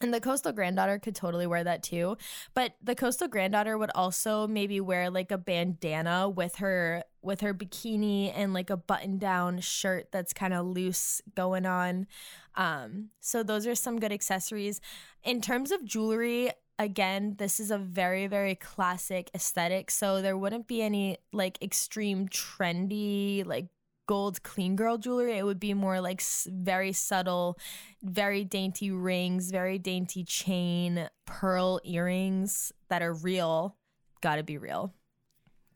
And 0.00 0.14
the 0.14 0.20
coastal 0.20 0.52
granddaughter 0.52 1.00
could 1.00 1.16
totally 1.16 1.46
wear 1.48 1.64
that 1.64 1.82
too. 1.82 2.16
But 2.54 2.76
the 2.80 2.94
coastal 2.94 3.26
granddaughter 3.26 3.76
would 3.76 3.90
also 3.96 4.46
maybe 4.46 4.80
wear 4.80 5.10
like 5.10 5.32
a 5.32 5.38
bandana 5.38 6.28
with 6.28 6.56
her 6.56 7.02
with 7.20 7.40
her 7.40 7.52
bikini 7.52 8.32
and 8.34 8.54
like 8.54 8.70
a 8.70 8.76
button-down 8.76 9.58
shirt 9.58 10.12
that's 10.12 10.32
kind 10.32 10.54
of 10.54 10.64
loose 10.66 11.20
going 11.34 11.66
on. 11.66 12.06
Um, 12.54 13.08
so 13.18 13.42
those 13.42 13.66
are 13.66 13.74
some 13.74 13.98
good 13.98 14.12
accessories. 14.12 14.80
In 15.24 15.40
terms 15.40 15.72
of 15.72 15.84
jewelry, 15.84 16.52
again, 16.78 17.34
this 17.38 17.60
is 17.60 17.70
a 17.70 17.78
very, 17.78 18.26
very 18.26 18.54
classic 18.54 19.30
aesthetic. 19.34 19.90
So 19.90 20.22
there 20.22 20.36
wouldn't 20.36 20.68
be 20.68 20.82
any 20.82 21.18
like 21.32 21.60
extreme 21.62 22.28
trendy, 22.28 23.44
like 23.46 23.66
gold 24.06 24.42
clean 24.42 24.76
girl 24.76 24.96
jewelry. 24.96 25.36
It 25.36 25.44
would 25.44 25.60
be 25.60 25.74
more 25.74 26.00
like 26.00 26.22
very 26.46 26.92
subtle, 26.92 27.58
very 28.02 28.44
dainty 28.44 28.90
rings, 28.90 29.50
very 29.50 29.78
dainty 29.78 30.24
chain, 30.24 31.08
pearl 31.26 31.80
earrings 31.84 32.72
that 32.88 33.02
are 33.02 33.12
real. 33.12 33.76
Gotta 34.20 34.42
be 34.42 34.58
real. 34.58 34.94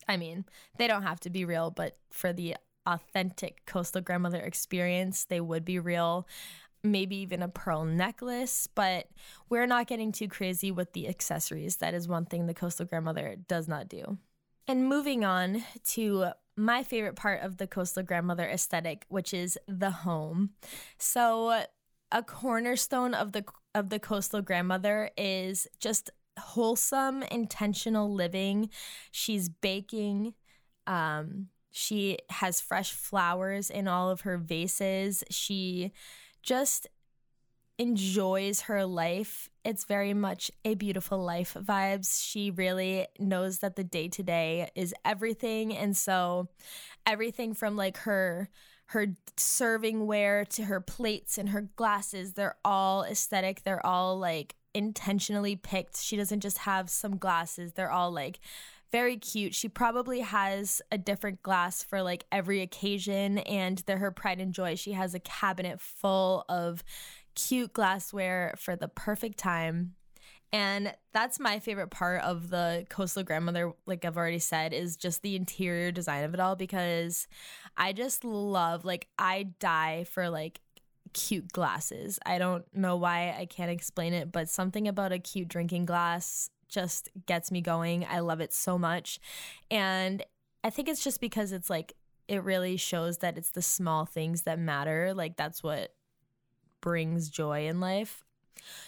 I 0.08 0.16
mean, 0.16 0.44
they 0.78 0.88
don't 0.88 1.02
have 1.02 1.20
to 1.20 1.30
be 1.30 1.44
real, 1.44 1.70
but 1.70 1.96
for 2.10 2.32
the 2.32 2.56
authentic 2.86 3.64
coastal 3.66 4.00
grandmother 4.00 4.40
experience, 4.40 5.24
they 5.24 5.40
would 5.40 5.64
be 5.64 5.78
real 5.78 6.26
maybe 6.84 7.16
even 7.16 7.42
a 7.42 7.48
pearl 7.48 7.84
necklace, 7.84 8.66
but 8.66 9.08
we're 9.48 9.66
not 9.66 9.86
getting 9.86 10.12
too 10.12 10.28
crazy 10.28 10.70
with 10.70 10.92
the 10.92 11.08
accessories. 11.08 11.76
That 11.76 11.94
is 11.94 12.08
one 12.08 12.24
thing 12.24 12.46
the 12.46 12.54
coastal 12.54 12.86
grandmother 12.86 13.36
does 13.48 13.68
not 13.68 13.88
do. 13.88 14.18
And 14.66 14.88
moving 14.88 15.24
on 15.24 15.64
to 15.88 16.26
my 16.56 16.82
favorite 16.82 17.16
part 17.16 17.42
of 17.42 17.56
the 17.56 17.66
coastal 17.66 18.02
grandmother 18.02 18.46
aesthetic, 18.46 19.04
which 19.08 19.32
is 19.32 19.58
the 19.66 19.90
home. 19.90 20.50
So, 20.98 21.64
a 22.10 22.22
cornerstone 22.22 23.14
of 23.14 23.32
the 23.32 23.44
of 23.74 23.88
the 23.88 23.98
coastal 23.98 24.42
grandmother 24.42 25.10
is 25.16 25.66
just 25.80 26.10
wholesome, 26.38 27.22
intentional 27.24 28.12
living. 28.12 28.68
She's 29.10 29.48
baking. 29.48 30.34
Um, 30.86 31.48
she 31.70 32.18
has 32.28 32.60
fresh 32.60 32.92
flowers 32.92 33.70
in 33.70 33.88
all 33.88 34.10
of 34.10 34.22
her 34.22 34.36
vases. 34.36 35.24
She 35.30 35.92
just 36.42 36.86
enjoys 37.78 38.62
her 38.62 38.84
life. 38.84 39.48
It's 39.64 39.84
very 39.84 40.14
much 40.14 40.50
a 40.64 40.74
beautiful 40.74 41.18
life 41.18 41.56
vibes. 41.58 42.22
She 42.22 42.50
really 42.50 43.06
knows 43.18 43.58
that 43.58 43.76
the 43.76 43.84
day 43.84 44.08
to 44.08 44.22
day 44.22 44.70
is 44.74 44.94
everything. 45.04 45.76
And 45.76 45.96
so 45.96 46.48
everything 47.06 47.54
from 47.54 47.76
like 47.76 47.98
her 47.98 48.48
her 48.86 49.06
serving 49.38 50.06
ware 50.06 50.44
to 50.44 50.64
her 50.64 50.78
plates 50.80 51.38
and 51.38 51.48
her 51.48 51.62
glasses, 51.76 52.34
they're 52.34 52.58
all 52.62 53.04
aesthetic. 53.04 53.62
They're 53.62 53.84
all 53.84 54.18
like 54.18 54.54
intentionally 54.74 55.56
picked. 55.56 55.96
She 55.96 56.16
doesn't 56.16 56.40
just 56.40 56.58
have 56.58 56.90
some 56.90 57.16
glasses. 57.16 57.72
They're 57.72 57.90
all 57.90 58.12
like 58.12 58.38
very 58.92 59.16
cute. 59.16 59.54
She 59.54 59.68
probably 59.68 60.20
has 60.20 60.82
a 60.92 60.98
different 60.98 61.42
glass 61.42 61.82
for 61.82 62.02
like 62.02 62.24
every 62.30 62.60
occasion, 62.60 63.38
and 63.38 63.78
they're 63.86 63.98
her 63.98 64.12
pride 64.12 64.40
and 64.40 64.52
joy. 64.52 64.76
She 64.76 64.92
has 64.92 65.14
a 65.14 65.20
cabinet 65.20 65.80
full 65.80 66.44
of 66.48 66.84
cute 67.34 67.72
glassware 67.72 68.54
for 68.58 68.76
the 68.76 68.88
perfect 68.88 69.38
time. 69.38 69.94
And 70.54 70.94
that's 71.14 71.40
my 71.40 71.60
favorite 71.60 71.90
part 71.90 72.22
of 72.22 72.50
the 72.50 72.84
coastal 72.90 73.22
grandmother, 73.22 73.72
like 73.86 74.04
I've 74.04 74.18
already 74.18 74.38
said, 74.38 74.74
is 74.74 74.98
just 74.98 75.22
the 75.22 75.34
interior 75.34 75.90
design 75.90 76.24
of 76.24 76.34
it 76.34 76.40
all 76.40 76.56
because 76.56 77.26
I 77.74 77.94
just 77.94 78.22
love, 78.22 78.84
like, 78.84 79.08
I 79.18 79.44
die 79.60 80.04
for 80.04 80.28
like 80.28 80.60
cute 81.14 81.50
glasses. 81.52 82.18
I 82.26 82.36
don't 82.36 82.64
know 82.74 82.96
why 82.96 83.34
I 83.38 83.46
can't 83.46 83.70
explain 83.70 84.12
it, 84.12 84.30
but 84.30 84.50
something 84.50 84.86
about 84.88 85.12
a 85.12 85.18
cute 85.18 85.48
drinking 85.48 85.86
glass 85.86 86.50
just 86.72 87.08
gets 87.26 87.52
me 87.52 87.60
going. 87.60 88.06
I 88.08 88.20
love 88.20 88.40
it 88.40 88.52
so 88.52 88.78
much. 88.78 89.20
And 89.70 90.24
I 90.64 90.70
think 90.70 90.88
it's 90.88 91.04
just 91.04 91.20
because 91.20 91.52
it's 91.52 91.70
like, 91.70 91.92
it 92.28 92.42
really 92.42 92.76
shows 92.76 93.18
that 93.18 93.36
it's 93.36 93.50
the 93.50 93.62
small 93.62 94.06
things 94.06 94.42
that 94.42 94.58
matter. 94.58 95.12
Like, 95.14 95.36
that's 95.36 95.62
what 95.62 95.94
brings 96.80 97.28
joy 97.28 97.66
in 97.66 97.80
life. 97.80 98.24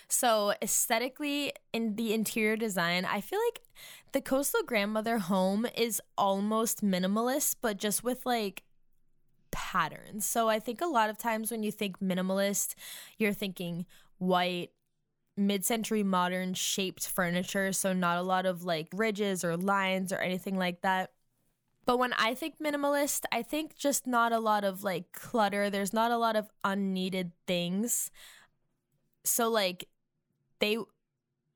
So, 0.09 0.55
aesthetically, 0.62 1.53
in 1.73 1.97
the 1.97 2.14
interior 2.14 2.57
design, 2.57 3.05
I 3.05 3.21
feel 3.21 3.41
like 3.47 3.61
the 4.12 4.21
coastal 4.21 4.62
grandmother 4.64 5.19
home 5.19 5.67
is 5.76 6.00
almost 6.17 6.85
minimalist, 6.85 7.57
but 7.61 7.79
just 7.79 8.05
with 8.05 8.25
like 8.25 8.62
patterns. 9.50 10.26
So, 10.26 10.49
I 10.49 10.61
think 10.61 10.81
a 10.81 10.87
lot 10.87 11.11
of 11.11 11.19
times 11.19 11.50
when 11.50 11.62
you 11.62 11.73
think 11.73 11.99
minimalist, 11.99 12.75
you're 13.19 13.33
thinking 13.33 13.87
white, 14.19 14.71
mid-century 15.37 16.03
modern 16.03 16.55
shaped 16.55 17.09
furniture 17.09 17.73
so 17.73 17.93
not 17.93 18.19
a 18.19 18.23
lot 18.23 18.47
of 18.47 18.64
like 18.64 18.88
ridges 18.95 19.45
or 19.45 19.57
lines 19.57 20.12
or 20.12 20.19
anything 20.19 20.57
like 20.57 20.81
that 20.83 21.11
But 21.87 21.99
when 21.99 22.12
I 22.14 22.35
think 22.35 22.57
minimalist, 22.61 23.25
I 23.33 23.43
think 23.43 23.76
just 23.76 24.07
not 24.07 24.33
a 24.33 24.41
lot 24.41 24.64
of 24.64 24.83
like 24.85 25.12
clutter. 25.12 25.71
There's 25.71 25.93
not 25.93 26.11
a 26.11 26.19
lot 26.19 26.37
of 26.37 26.50
unneeded 26.64 27.33
things. 27.47 28.11
So 29.25 29.49
like 29.49 29.88
they 30.61 30.79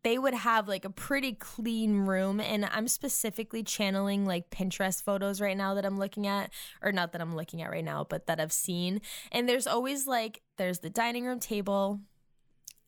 they 0.05 0.19
would 0.19 0.35
have 0.35 0.69
like 0.69 0.85
a 0.85 0.91
pretty 0.91 1.35
clean 1.35 2.01
room 2.07 2.41
and 2.41 2.65
I'm 2.67 2.89
specifically 2.89 3.63
channeling 3.65 4.27
like 4.27 4.51
Pinterest 4.51 5.03
photos 5.03 5.41
right 5.41 5.57
now 5.57 5.75
that 5.75 5.85
I'm 5.87 5.99
looking 5.99 6.27
at 6.27 6.53
or 6.83 6.93
not 6.93 7.13
that 7.13 7.21
I'm 7.21 7.37
looking 7.37 7.63
at 7.63 7.71
right 7.71 7.85
now, 7.85 8.05
but 8.09 8.27
that 8.27 8.41
I've 8.41 8.53
seen. 8.53 9.01
And 9.33 9.49
there's 9.49 9.67
always 9.67 10.07
like 10.07 10.43
there's 10.57 10.81
the 10.81 10.91
dining 10.91 11.25
room 11.27 11.41
table, 11.41 12.01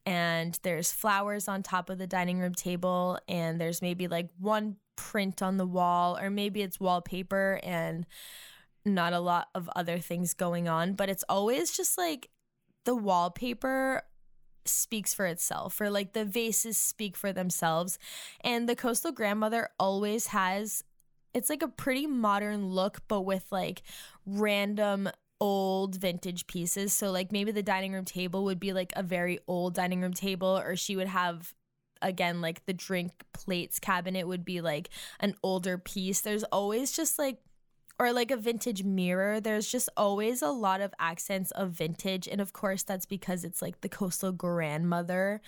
and 0.06 0.58
there's 0.62 0.92
flowers 0.92 1.48
on 1.48 1.62
top 1.62 1.90
of 1.90 1.98
the 1.98 2.06
dining 2.06 2.38
room 2.38 2.54
table 2.54 3.18
and 3.28 3.60
there's 3.60 3.82
maybe 3.82 4.08
like 4.08 4.28
one 4.38 4.76
print 4.96 5.42
on 5.42 5.56
the 5.56 5.66
wall 5.66 6.18
or 6.18 6.30
maybe 6.30 6.62
it's 6.62 6.80
wallpaper 6.80 7.60
and 7.62 8.06
not 8.84 9.12
a 9.12 9.20
lot 9.20 9.48
of 9.54 9.68
other 9.76 9.98
things 9.98 10.34
going 10.34 10.68
on 10.68 10.94
but 10.94 11.08
it's 11.08 11.24
always 11.28 11.76
just 11.76 11.98
like 11.98 12.30
the 12.84 12.94
wallpaper 12.96 14.02
speaks 14.64 15.14
for 15.14 15.26
itself 15.26 15.80
or 15.80 15.90
like 15.90 16.12
the 16.12 16.24
vases 16.24 16.78
speak 16.78 17.16
for 17.16 17.32
themselves. 17.32 17.98
And 18.42 18.68
the 18.68 18.76
coastal 18.76 19.12
grandmother 19.12 19.68
always 19.78 20.28
has 20.28 20.84
it's 21.32 21.48
like 21.48 21.62
a 21.62 21.68
pretty 21.68 22.08
modern 22.08 22.66
look 22.70 23.02
but 23.06 23.20
with 23.20 23.46
like 23.52 23.82
random 24.26 25.08
old 25.40 25.96
vintage 25.96 26.46
pieces. 26.46 26.92
So 26.92 27.10
like 27.10 27.32
maybe 27.32 27.52
the 27.52 27.62
dining 27.62 27.92
room 27.92 28.04
table 28.04 28.44
would 28.44 28.60
be 28.60 28.72
like 28.72 28.92
a 28.94 29.02
very 29.02 29.38
old 29.48 29.74
dining 29.74 30.00
room 30.00 30.12
table 30.12 30.58
or 30.58 30.76
she 30.76 30.96
would 30.96 31.08
have 31.08 31.54
again 32.02 32.40
like 32.40 32.64
the 32.66 32.72
drink 32.72 33.12
plates 33.32 33.78
cabinet 33.78 34.26
would 34.26 34.44
be 34.44 34.60
like 34.60 34.90
an 35.18 35.34
older 35.42 35.78
piece. 35.78 36.20
There's 36.20 36.44
always 36.44 36.92
just 36.92 37.18
like 37.18 37.38
or 37.98 38.12
like 38.14 38.30
a 38.30 38.36
vintage 38.36 38.82
mirror. 38.82 39.40
There's 39.40 39.70
just 39.70 39.90
always 39.94 40.40
a 40.40 40.48
lot 40.48 40.80
of 40.80 40.94
accents 40.98 41.50
of 41.50 41.72
vintage. 41.72 42.26
And 42.26 42.40
of 42.40 42.54
course, 42.54 42.82
that's 42.82 43.04
because 43.04 43.44
it's 43.44 43.60
like 43.60 43.82
the 43.82 43.90
coastal 43.90 44.32
grandmother 44.32 45.42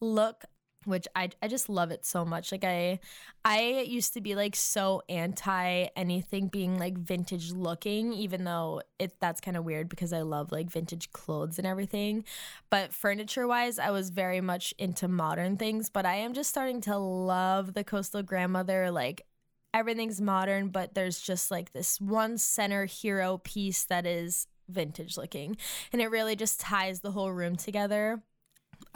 look 0.00 0.44
which 0.86 1.06
I 1.14 1.30
I 1.42 1.48
just 1.48 1.68
love 1.68 1.90
it 1.90 2.04
so 2.04 2.24
much. 2.24 2.52
Like 2.52 2.64
I 2.64 3.00
I 3.44 3.84
used 3.86 4.14
to 4.14 4.20
be 4.20 4.34
like 4.34 4.56
so 4.56 5.02
anti 5.08 5.88
anything 5.96 6.48
being 6.48 6.78
like 6.78 6.96
vintage 6.98 7.52
looking, 7.52 8.12
even 8.12 8.44
though 8.44 8.82
it 8.98 9.14
that's 9.20 9.40
kind 9.40 9.56
of 9.56 9.64
weird 9.64 9.88
because 9.88 10.12
I 10.12 10.22
love 10.22 10.52
like 10.52 10.70
vintage 10.70 11.10
clothes 11.12 11.58
and 11.58 11.66
everything. 11.66 12.24
But 12.70 12.92
furniture 12.92 13.46
wise, 13.46 13.78
I 13.78 13.90
was 13.90 14.10
very 14.10 14.40
much 14.40 14.74
into 14.78 15.08
modern 15.08 15.56
things. 15.56 15.90
But 15.90 16.06
I 16.06 16.16
am 16.16 16.34
just 16.34 16.50
starting 16.50 16.80
to 16.82 16.96
love 16.98 17.74
the 17.74 17.84
coastal 17.84 18.22
grandmother. 18.22 18.90
Like 18.90 19.22
everything's 19.74 20.20
modern, 20.20 20.68
but 20.68 20.94
there's 20.94 21.20
just 21.20 21.50
like 21.50 21.72
this 21.72 22.00
one 22.00 22.38
center 22.38 22.86
hero 22.86 23.38
piece 23.44 23.84
that 23.84 24.06
is 24.06 24.46
vintage 24.68 25.16
looking. 25.16 25.56
And 25.92 26.00
it 26.02 26.10
really 26.10 26.36
just 26.36 26.60
ties 26.60 27.00
the 27.00 27.12
whole 27.12 27.32
room 27.32 27.56
together. 27.56 28.22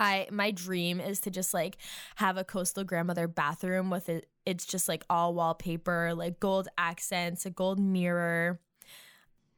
I 0.01 0.27
my 0.33 0.51
dream 0.51 0.99
is 0.99 1.21
to 1.21 1.31
just 1.31 1.55
like 1.55 1.77
have 2.17 2.37
a 2.37 2.45
coastal 2.45 2.83
grandmother 2.83 3.29
bathroom 3.29 3.91
with 3.91 4.09
it 4.09 4.27
it's 4.47 4.67
just 4.67 4.89
like 4.89 5.05
all 5.11 5.35
wallpaper, 5.35 6.15
like 6.15 6.41
gold 6.41 6.69
accents, 6.79 7.47
a 7.47 7.51
gold 7.51 7.79
mirror. 7.79 8.61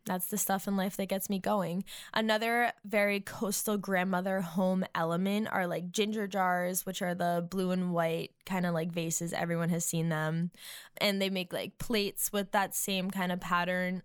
That's 0.05 0.27
the 0.27 0.37
stuff 0.37 0.67
in 0.67 0.77
life 0.77 0.97
that 0.97 1.09
gets 1.09 1.31
me 1.31 1.39
going. 1.39 1.85
Another 2.13 2.73
very 2.85 3.21
coastal 3.21 3.79
grandmother 3.79 4.41
home 4.41 4.85
element 4.97 5.47
are 5.53 5.69
like 5.69 5.93
ginger 5.93 6.27
jars, 6.27 6.85
which 6.85 7.01
are 7.03 7.15
the 7.15 7.47
blue 7.49 7.71
and 7.71 7.93
white 7.93 8.33
kind 8.45 8.67
of 8.67 8.75
like 8.75 8.91
vases. 8.91 9.33
Everyone 9.33 9.69
has 9.69 9.85
seen 9.85 10.09
them. 10.09 10.51
And 10.99 11.23
they 11.23 11.31
make 11.31 11.53
like 11.53 11.79
plates 11.79 12.33
with 12.33 12.51
that 12.51 12.75
same 12.75 13.13
kind 13.13 13.31
of 13.31 13.41
pattern 13.41 14.03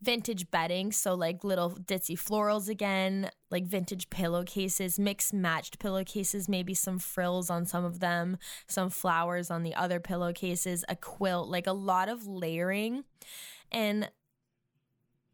vintage 0.00 0.50
bedding, 0.50 0.92
so 0.92 1.14
like 1.14 1.44
little 1.44 1.70
ditzy 1.70 2.16
florals 2.16 2.68
again, 2.68 3.30
like 3.50 3.64
vintage 3.64 4.10
pillowcases, 4.10 4.98
mixed 4.98 5.32
matched 5.32 5.78
pillowcases, 5.78 6.48
maybe 6.48 6.74
some 6.74 6.98
frills 6.98 7.50
on 7.50 7.66
some 7.66 7.84
of 7.84 8.00
them, 8.00 8.38
some 8.66 8.90
flowers 8.90 9.50
on 9.50 9.62
the 9.62 9.74
other 9.74 10.00
pillowcases, 10.00 10.84
a 10.88 10.96
quilt, 10.96 11.48
like 11.48 11.66
a 11.66 11.72
lot 11.72 12.08
of 12.08 12.26
layering. 12.26 13.04
And 13.72 14.10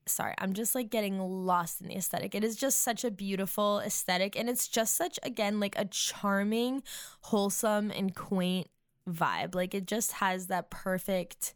sorry, 0.06 0.34
I'm 0.38 0.52
just 0.52 0.74
like 0.74 0.90
getting 0.90 1.18
lost 1.18 1.80
in 1.80 1.88
the 1.88 1.96
aesthetic. 1.96 2.34
It 2.34 2.44
is 2.44 2.56
just 2.56 2.80
such 2.80 3.04
a 3.04 3.10
beautiful 3.10 3.80
aesthetic 3.80 4.36
and 4.36 4.48
it's 4.48 4.68
just 4.68 4.96
such 4.96 5.18
again 5.22 5.60
like 5.60 5.78
a 5.78 5.84
charming, 5.84 6.82
wholesome 7.22 7.90
and 7.90 8.14
quaint 8.14 8.68
vibe. 9.08 9.54
Like 9.54 9.74
it 9.74 9.86
just 9.86 10.12
has 10.12 10.46
that 10.48 10.70
perfect 10.70 11.54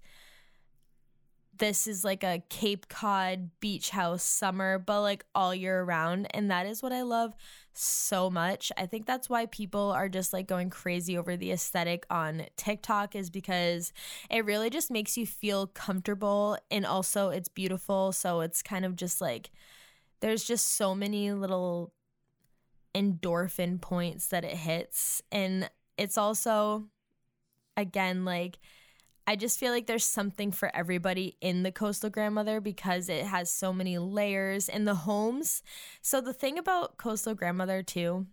this 1.59 1.87
is 1.87 2.05
like 2.05 2.25
a 2.25 2.43
Cape 2.49 2.89
Cod 2.89 3.51
beach 3.61 3.91
house 3.91 4.23
summer, 4.23 4.79
but 4.79 5.03
like 5.03 5.25
all 5.35 5.55
year 5.55 5.83
round. 5.83 6.27
And 6.31 6.51
that 6.51 6.67
is 6.67 6.83
what 6.83 6.93
I 6.93 7.03
love 7.03 7.35
so 7.75 8.31
much. 8.31 8.73
I 8.77 8.87
think 8.87 9.07
that's 9.07 9.29
why 9.29 9.47
people 9.47 9.91
are 9.91 10.09
just 10.09 10.33
like 10.33 10.47
going 10.47 10.71
crazy 10.71 11.17
over 11.17 11.37
the 11.37 11.53
aesthetic 11.53 12.07
on 12.11 12.47
TikTok, 12.57 13.15
is 13.15 13.31
because 13.31 13.93
it 14.31 14.45
really 14.45 14.71
just 14.71 14.91
makes 14.91 15.17
you 15.17 15.27
feel 15.27 15.67
comfortable 15.67 16.59
and 16.71 16.85
also 16.85 17.31
it's 17.31 17.49
beautiful. 17.49 18.13
So 18.13 18.41
it's 18.41 18.63
kind 18.63 18.85
of 18.85 18.97
just 18.97 19.21
like 19.21 19.51
there's 20.21 20.45
just 20.45 20.75
so 20.75 20.95
many 20.95 21.33
little 21.33 21.93
endorphin 22.95 23.81
points 23.81 24.27
that 24.29 24.45
it 24.45 24.57
hits. 24.57 25.23
And 25.31 25.71
it's 25.97 26.19
also, 26.19 26.87
again, 27.77 28.25
like, 28.25 28.59
I 29.29 29.37
just 29.37 29.61
feel 29.61 29.73
like 29.73 29.87
there's 29.87 30.07
something 30.07 30.53
for 30.53 30.75
everybody 30.75 31.37
in 31.43 31.63
the 31.63 31.71
Coastal 31.71 32.09
Grandmother 32.09 32.63
because 32.63 33.11
it 33.11 33.27
has 33.27 33.51
so 33.51 33.75
many 33.75 33.99
layers 33.99 34.71
in 34.71 34.87
the 34.87 34.95
homes. 34.95 35.63
So 36.01 36.23
the 36.23 36.33
thing 36.33 36.59
about 36.59 36.97
Coastal 36.97 37.35
Grandmother 37.35 37.83
too, 37.83 38.27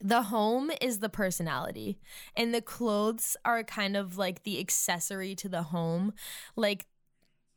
the 0.00 0.22
home 0.22 0.72
is 0.80 0.98
the 0.98 1.08
personality 1.08 2.00
and 2.36 2.52
the 2.52 2.60
clothes 2.60 3.36
are 3.44 3.62
kind 3.62 3.96
of 3.96 4.18
like 4.18 4.42
the 4.42 4.58
accessory 4.58 5.36
to 5.36 5.48
the 5.48 5.62
home. 5.62 6.14
Like 6.56 6.86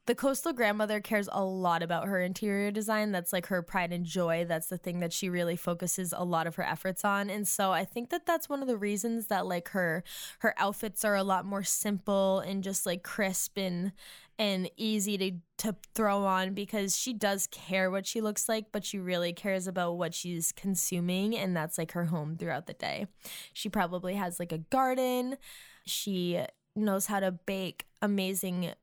the 0.10 0.16
coastal 0.16 0.54
grandmother 0.54 1.00
cares 1.00 1.30
a 1.32 1.44
lot 1.44 1.84
about 1.84 2.08
her 2.08 2.20
interior 2.20 2.72
design. 2.72 3.12
That's 3.12 3.32
like 3.32 3.46
her 3.46 3.62
pride 3.62 3.94
and 3.94 4.04
joy. 4.04 4.44
That's 4.44 4.66
the 4.66 4.80
thing 4.80 5.02
that 5.02 5.14
she 5.14 5.30
really 5.30 5.56
focuses 5.56 6.16
a 6.18 6.24
lot 6.24 6.48
of 6.48 6.56
her 6.56 6.64
efforts 6.64 7.06
on. 7.06 7.30
And 7.30 7.48
so 7.48 7.72
I 7.72 7.86
think 7.86 8.10
that 8.10 8.26
that's 8.26 8.50
one 8.50 8.64
of 8.64 8.68
the 8.68 8.76
reasons 8.76 9.28
that 9.28 9.46
like 9.46 9.70
her 9.70 10.04
her 10.40 10.56
outfits 10.58 11.06
are 11.06 11.14
a 11.14 11.24
lot 11.24 11.46
more 11.46 11.64
simple 11.64 12.40
and 12.40 12.64
just 12.64 12.88
like 12.88 13.04
crisp 13.04 13.60
and 13.60 13.92
and 14.40 14.72
easy 14.78 15.16
to 15.20 15.32
to 15.60 15.76
throw 15.94 16.26
on 16.26 16.56
because 16.56 16.98
she 16.98 17.14
does 17.14 17.46
care 17.46 17.92
what 17.92 18.08
she 18.08 18.20
looks 18.20 18.50
like, 18.50 18.72
but 18.72 18.84
she 18.84 18.98
really 18.98 19.32
cares 19.32 19.68
about 19.68 19.96
what 19.96 20.16
she's 20.16 20.52
consuming 20.52 21.38
and 21.38 21.56
that's 21.56 21.78
like 21.78 21.92
her 21.92 22.06
home 22.06 22.36
throughout 22.36 22.66
the 22.66 22.74
day. 22.74 23.06
She 23.54 23.70
probably 23.70 24.16
has 24.16 24.40
like 24.40 24.52
a 24.52 24.58
garden. 24.58 25.38
She 25.86 26.42
knows 26.76 27.06
how 27.06 27.20
to 27.20 27.32
bake 27.32 27.86
amazing 28.02 28.74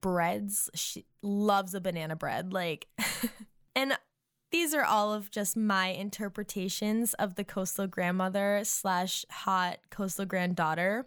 breads. 0.00 0.70
She 0.74 1.06
loves 1.22 1.74
a 1.74 1.80
banana 1.80 2.16
bread. 2.16 2.52
Like, 2.52 2.86
and 3.76 3.96
these 4.50 4.74
are 4.74 4.84
all 4.84 5.12
of 5.12 5.30
just 5.30 5.56
my 5.56 5.88
interpretations 5.88 7.14
of 7.14 7.34
the 7.34 7.44
coastal 7.44 7.86
grandmother 7.86 8.60
slash 8.64 9.24
hot 9.30 9.78
coastal 9.90 10.24
granddaughter. 10.24 11.06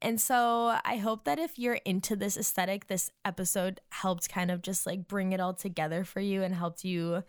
And 0.00 0.20
so 0.20 0.78
I 0.84 0.96
hope 0.96 1.24
that 1.24 1.38
if 1.38 1.58
you're 1.58 1.80
into 1.84 2.14
this 2.14 2.36
aesthetic, 2.36 2.86
this 2.86 3.10
episode 3.24 3.80
helped 3.90 4.28
kind 4.28 4.50
of 4.50 4.62
just 4.62 4.86
like 4.86 5.08
bring 5.08 5.32
it 5.32 5.40
all 5.40 5.54
together 5.54 6.04
for 6.04 6.20
you 6.20 6.42
and 6.42 6.54
helped 6.54 6.84
you 6.84 7.24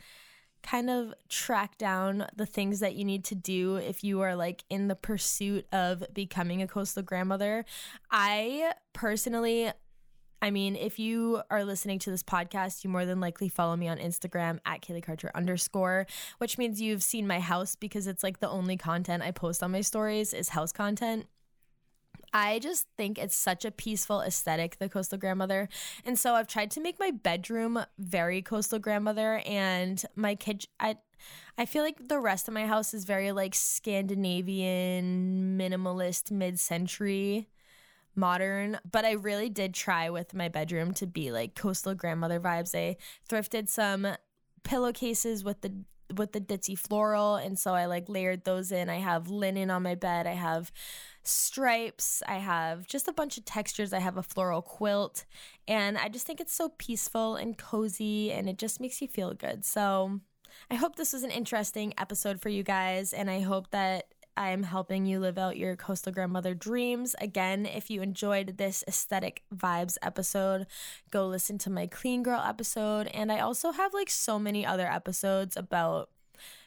kind 0.61 0.89
of 0.89 1.13
track 1.29 1.77
down 1.77 2.27
the 2.35 2.45
things 2.45 2.79
that 2.81 2.95
you 2.95 3.05
need 3.05 3.23
to 3.23 3.35
do 3.35 3.77
if 3.77 4.03
you 4.03 4.21
are 4.21 4.35
like 4.35 4.63
in 4.69 4.87
the 4.87 4.95
pursuit 4.95 5.65
of 5.71 6.03
becoming 6.13 6.61
a 6.61 6.67
coastal 6.67 7.01
grandmother. 7.01 7.65
I 8.11 8.73
personally 8.93 9.71
I 10.41 10.51
mean, 10.51 10.75
if 10.75 10.99
you 10.99 11.41
are 11.49 11.65
listening 11.65 11.99
to 11.99 12.11
this 12.11 12.23
podcast, 12.23 12.83
you 12.83 12.89
more 12.89 13.05
than 13.05 13.19
likely 13.19 13.49
follow 13.49 13.75
me 13.75 13.87
on 13.87 13.97
Instagram 13.97 14.59
at 14.65 14.81
Kaylee 14.81 15.03
Karcher 15.03 15.29
underscore, 15.35 16.07
which 16.37 16.57
means 16.57 16.81
you've 16.81 17.03
seen 17.03 17.27
my 17.27 17.39
house 17.39 17.75
because 17.75 18.07
it's 18.07 18.23
like 18.23 18.39
the 18.39 18.49
only 18.49 18.77
content 18.77 19.23
I 19.23 19.31
post 19.31 19.61
on 19.61 19.71
my 19.71 19.81
stories 19.81 20.33
is 20.33 20.49
house 20.49 20.71
content. 20.71 21.25
I 22.31 22.59
just 22.59 22.87
think 22.95 23.17
it's 23.17 23.35
such 23.35 23.65
a 23.65 23.71
peaceful 23.71 24.21
aesthetic, 24.21 24.77
the 24.77 24.87
coastal 24.87 25.17
grandmother. 25.17 25.67
And 26.05 26.17
so 26.17 26.35
I've 26.35 26.47
tried 26.47 26.71
to 26.71 26.81
make 26.81 26.99
my 26.99 27.11
bedroom 27.11 27.83
very 27.97 28.41
coastal 28.41 28.79
grandmother 28.79 29.41
and 29.45 30.03
my 30.15 30.35
kitchen 30.35 30.69
I 30.79 30.97
I 31.57 31.65
feel 31.65 31.83
like 31.83 32.07
the 32.07 32.19
rest 32.19 32.47
of 32.47 32.53
my 32.53 32.65
house 32.65 32.93
is 32.93 33.03
very 33.03 33.33
like 33.33 33.53
Scandinavian 33.53 35.57
minimalist 35.59 36.31
mid-century 36.31 37.49
modern, 38.19 38.79
but 38.89 39.05
I 39.05 39.13
really 39.13 39.49
did 39.49 39.73
try 39.73 40.09
with 40.09 40.33
my 40.33 40.49
bedroom 40.49 40.93
to 40.95 41.07
be 41.07 41.31
like 41.31 41.55
coastal 41.55 41.95
grandmother 41.95 42.39
vibes. 42.39 42.75
I 42.75 42.97
thrifted 43.29 43.69
some 43.69 44.07
pillowcases 44.63 45.43
with 45.43 45.61
the 45.61 45.73
with 46.15 46.31
the 46.31 46.41
ditzy 46.41 46.77
floral 46.77 47.35
and 47.35 47.57
so 47.57 47.73
I 47.73 47.85
like 47.85 48.09
layered 48.09 48.43
those 48.43 48.71
in. 48.71 48.89
I 48.89 48.97
have 48.97 49.29
linen 49.29 49.69
on 49.69 49.83
my 49.83 49.95
bed. 49.95 50.25
I 50.25 50.33
have 50.33 50.71
stripes. 51.23 52.23
I 52.27 52.35
have 52.39 52.87
just 52.87 53.07
a 53.07 53.13
bunch 53.13 53.37
of 53.37 53.45
textures. 53.45 53.93
I 53.93 53.99
have 53.99 54.17
a 54.17 54.23
floral 54.23 54.61
quilt 54.61 55.25
and 55.67 55.97
I 55.97 56.09
just 56.09 56.25
think 56.25 56.41
it's 56.41 56.53
so 56.53 56.69
peaceful 56.77 57.35
and 57.35 57.57
cozy 57.57 58.31
and 58.31 58.49
it 58.49 58.57
just 58.57 58.79
makes 58.79 59.01
you 59.01 59.07
feel 59.07 59.33
good. 59.33 59.63
So 59.65 60.19
I 60.71 60.75
hope 60.75 60.95
this 60.95 61.13
was 61.13 61.23
an 61.23 61.31
interesting 61.31 61.93
episode 61.97 62.41
for 62.41 62.49
you 62.49 62.63
guys 62.63 63.13
and 63.13 63.29
I 63.29 63.41
hope 63.41 63.69
that 63.71 64.05
I 64.39 64.51
am 64.51 64.63
helping 64.63 65.05
you 65.05 65.19
live 65.19 65.37
out 65.37 65.57
your 65.57 65.75
coastal 65.75 66.13
grandmother 66.13 66.53
dreams. 66.53 67.13
Again, 67.19 67.65
if 67.65 67.89
you 67.89 68.01
enjoyed 68.01 68.57
this 68.57 68.85
aesthetic 68.87 69.43
vibes 69.53 69.97
episode, 70.01 70.65
go 71.11 71.27
listen 71.27 71.57
to 71.57 71.69
my 71.69 71.87
clean 71.87 72.23
girl 72.23 72.39
episode. 72.39 73.07
And 73.07 73.33
I 73.33 73.39
also 73.41 73.71
have 73.73 73.93
like 73.93 74.09
so 74.09 74.39
many 74.39 74.65
other 74.65 74.87
episodes 74.87 75.57
about 75.57 76.09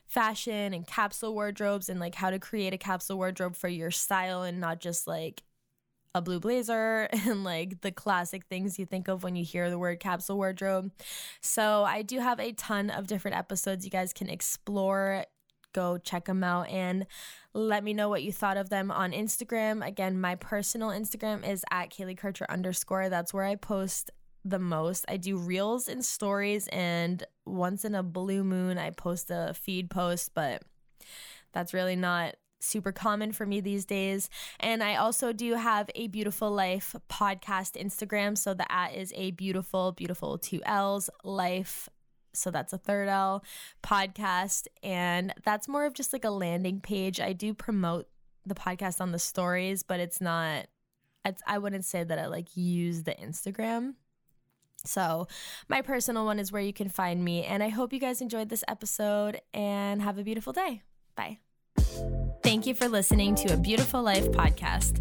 fashion 0.06 0.74
and 0.74 0.86
capsule 0.86 1.32
wardrobes 1.32 1.88
and 1.88 1.98
like 1.98 2.14
how 2.16 2.28
to 2.28 2.38
create 2.38 2.74
a 2.74 2.78
capsule 2.78 3.16
wardrobe 3.16 3.56
for 3.56 3.68
your 3.68 3.90
style 3.90 4.42
and 4.42 4.60
not 4.60 4.78
just 4.78 5.06
like 5.06 5.42
a 6.14 6.20
blue 6.20 6.40
blazer 6.40 7.08
and 7.26 7.42
like 7.42 7.80
the 7.80 7.90
classic 7.90 8.44
things 8.50 8.78
you 8.78 8.84
think 8.84 9.08
of 9.08 9.22
when 9.22 9.34
you 9.34 9.46
hear 9.46 9.70
the 9.70 9.78
word 9.78 9.98
capsule 9.98 10.36
wardrobe. 10.36 10.92
So, 11.40 11.84
I 11.84 12.02
do 12.02 12.20
have 12.20 12.38
a 12.38 12.52
ton 12.52 12.90
of 12.90 13.06
different 13.06 13.38
episodes 13.38 13.86
you 13.86 13.90
guys 13.90 14.12
can 14.12 14.28
explore. 14.28 15.24
Go 15.72 15.96
check 15.96 16.26
them 16.26 16.44
out 16.44 16.68
and 16.68 17.06
let 17.54 17.84
me 17.84 17.92
know 17.92 18.08
what 18.08 18.22
you 18.22 18.32
thought 18.32 18.56
of 18.56 18.70
them 18.70 18.90
on 18.90 19.12
Instagram. 19.12 19.86
Again, 19.86 20.20
my 20.20 20.36
personal 20.36 20.88
Instagram 20.88 21.46
is 21.46 21.64
at 21.70 21.90
Kaylee 21.90 22.18
Karcher 22.18 22.46
underscore. 22.48 23.08
That's 23.08 23.34
where 23.34 23.44
I 23.44 23.56
post 23.56 24.10
the 24.44 24.58
most. 24.58 25.04
I 25.08 25.18
do 25.18 25.36
reels 25.36 25.88
and 25.88 26.04
stories, 26.04 26.66
and 26.68 27.24
once 27.44 27.84
in 27.84 27.94
a 27.94 28.02
blue 28.02 28.42
moon, 28.42 28.78
I 28.78 28.90
post 28.90 29.30
a 29.30 29.54
feed 29.54 29.90
post, 29.90 30.32
but 30.34 30.62
that's 31.52 31.74
really 31.74 31.96
not 31.96 32.34
super 32.60 32.92
common 32.92 33.32
for 33.32 33.44
me 33.44 33.60
these 33.60 33.84
days. 33.84 34.30
And 34.60 34.82
I 34.82 34.96
also 34.96 35.32
do 35.32 35.54
have 35.54 35.90
a 35.94 36.06
Beautiful 36.08 36.50
Life 36.50 36.94
podcast 37.08 37.80
Instagram. 37.80 38.38
So 38.38 38.54
the 38.54 38.70
at 38.70 38.94
is 38.94 39.12
a 39.16 39.32
beautiful, 39.32 39.92
beautiful 39.92 40.38
two 40.38 40.60
L's 40.64 41.10
life. 41.24 41.88
So 42.34 42.50
that's 42.50 42.72
a 42.72 42.78
third 42.78 43.08
L 43.08 43.44
podcast. 43.82 44.66
And 44.82 45.34
that's 45.44 45.68
more 45.68 45.84
of 45.84 45.94
just 45.94 46.12
like 46.12 46.24
a 46.24 46.30
landing 46.30 46.80
page. 46.80 47.20
I 47.20 47.32
do 47.32 47.54
promote 47.54 48.08
the 48.46 48.54
podcast 48.54 49.00
on 49.00 49.12
the 49.12 49.18
stories, 49.18 49.82
but 49.82 50.00
it's 50.00 50.20
not, 50.20 50.66
it's, 51.24 51.42
I 51.46 51.58
wouldn't 51.58 51.84
say 51.84 52.04
that 52.04 52.18
I 52.18 52.26
like 52.26 52.56
use 52.56 53.04
the 53.04 53.14
Instagram. 53.14 53.94
So, 54.84 55.28
my 55.68 55.80
personal 55.80 56.24
one 56.24 56.40
is 56.40 56.50
where 56.50 56.62
you 56.62 56.72
can 56.72 56.88
find 56.88 57.24
me. 57.24 57.44
And 57.44 57.62
I 57.62 57.68
hope 57.68 57.92
you 57.92 58.00
guys 58.00 58.20
enjoyed 58.20 58.48
this 58.48 58.64
episode 58.66 59.40
and 59.54 60.02
have 60.02 60.18
a 60.18 60.24
beautiful 60.24 60.52
day. 60.52 60.82
Bye. 61.14 61.38
Thank 62.42 62.66
you 62.66 62.74
for 62.74 62.88
listening 62.88 63.36
to 63.36 63.52
a 63.52 63.56
Beautiful 63.56 64.02
Life 64.02 64.26
podcast. 64.32 65.00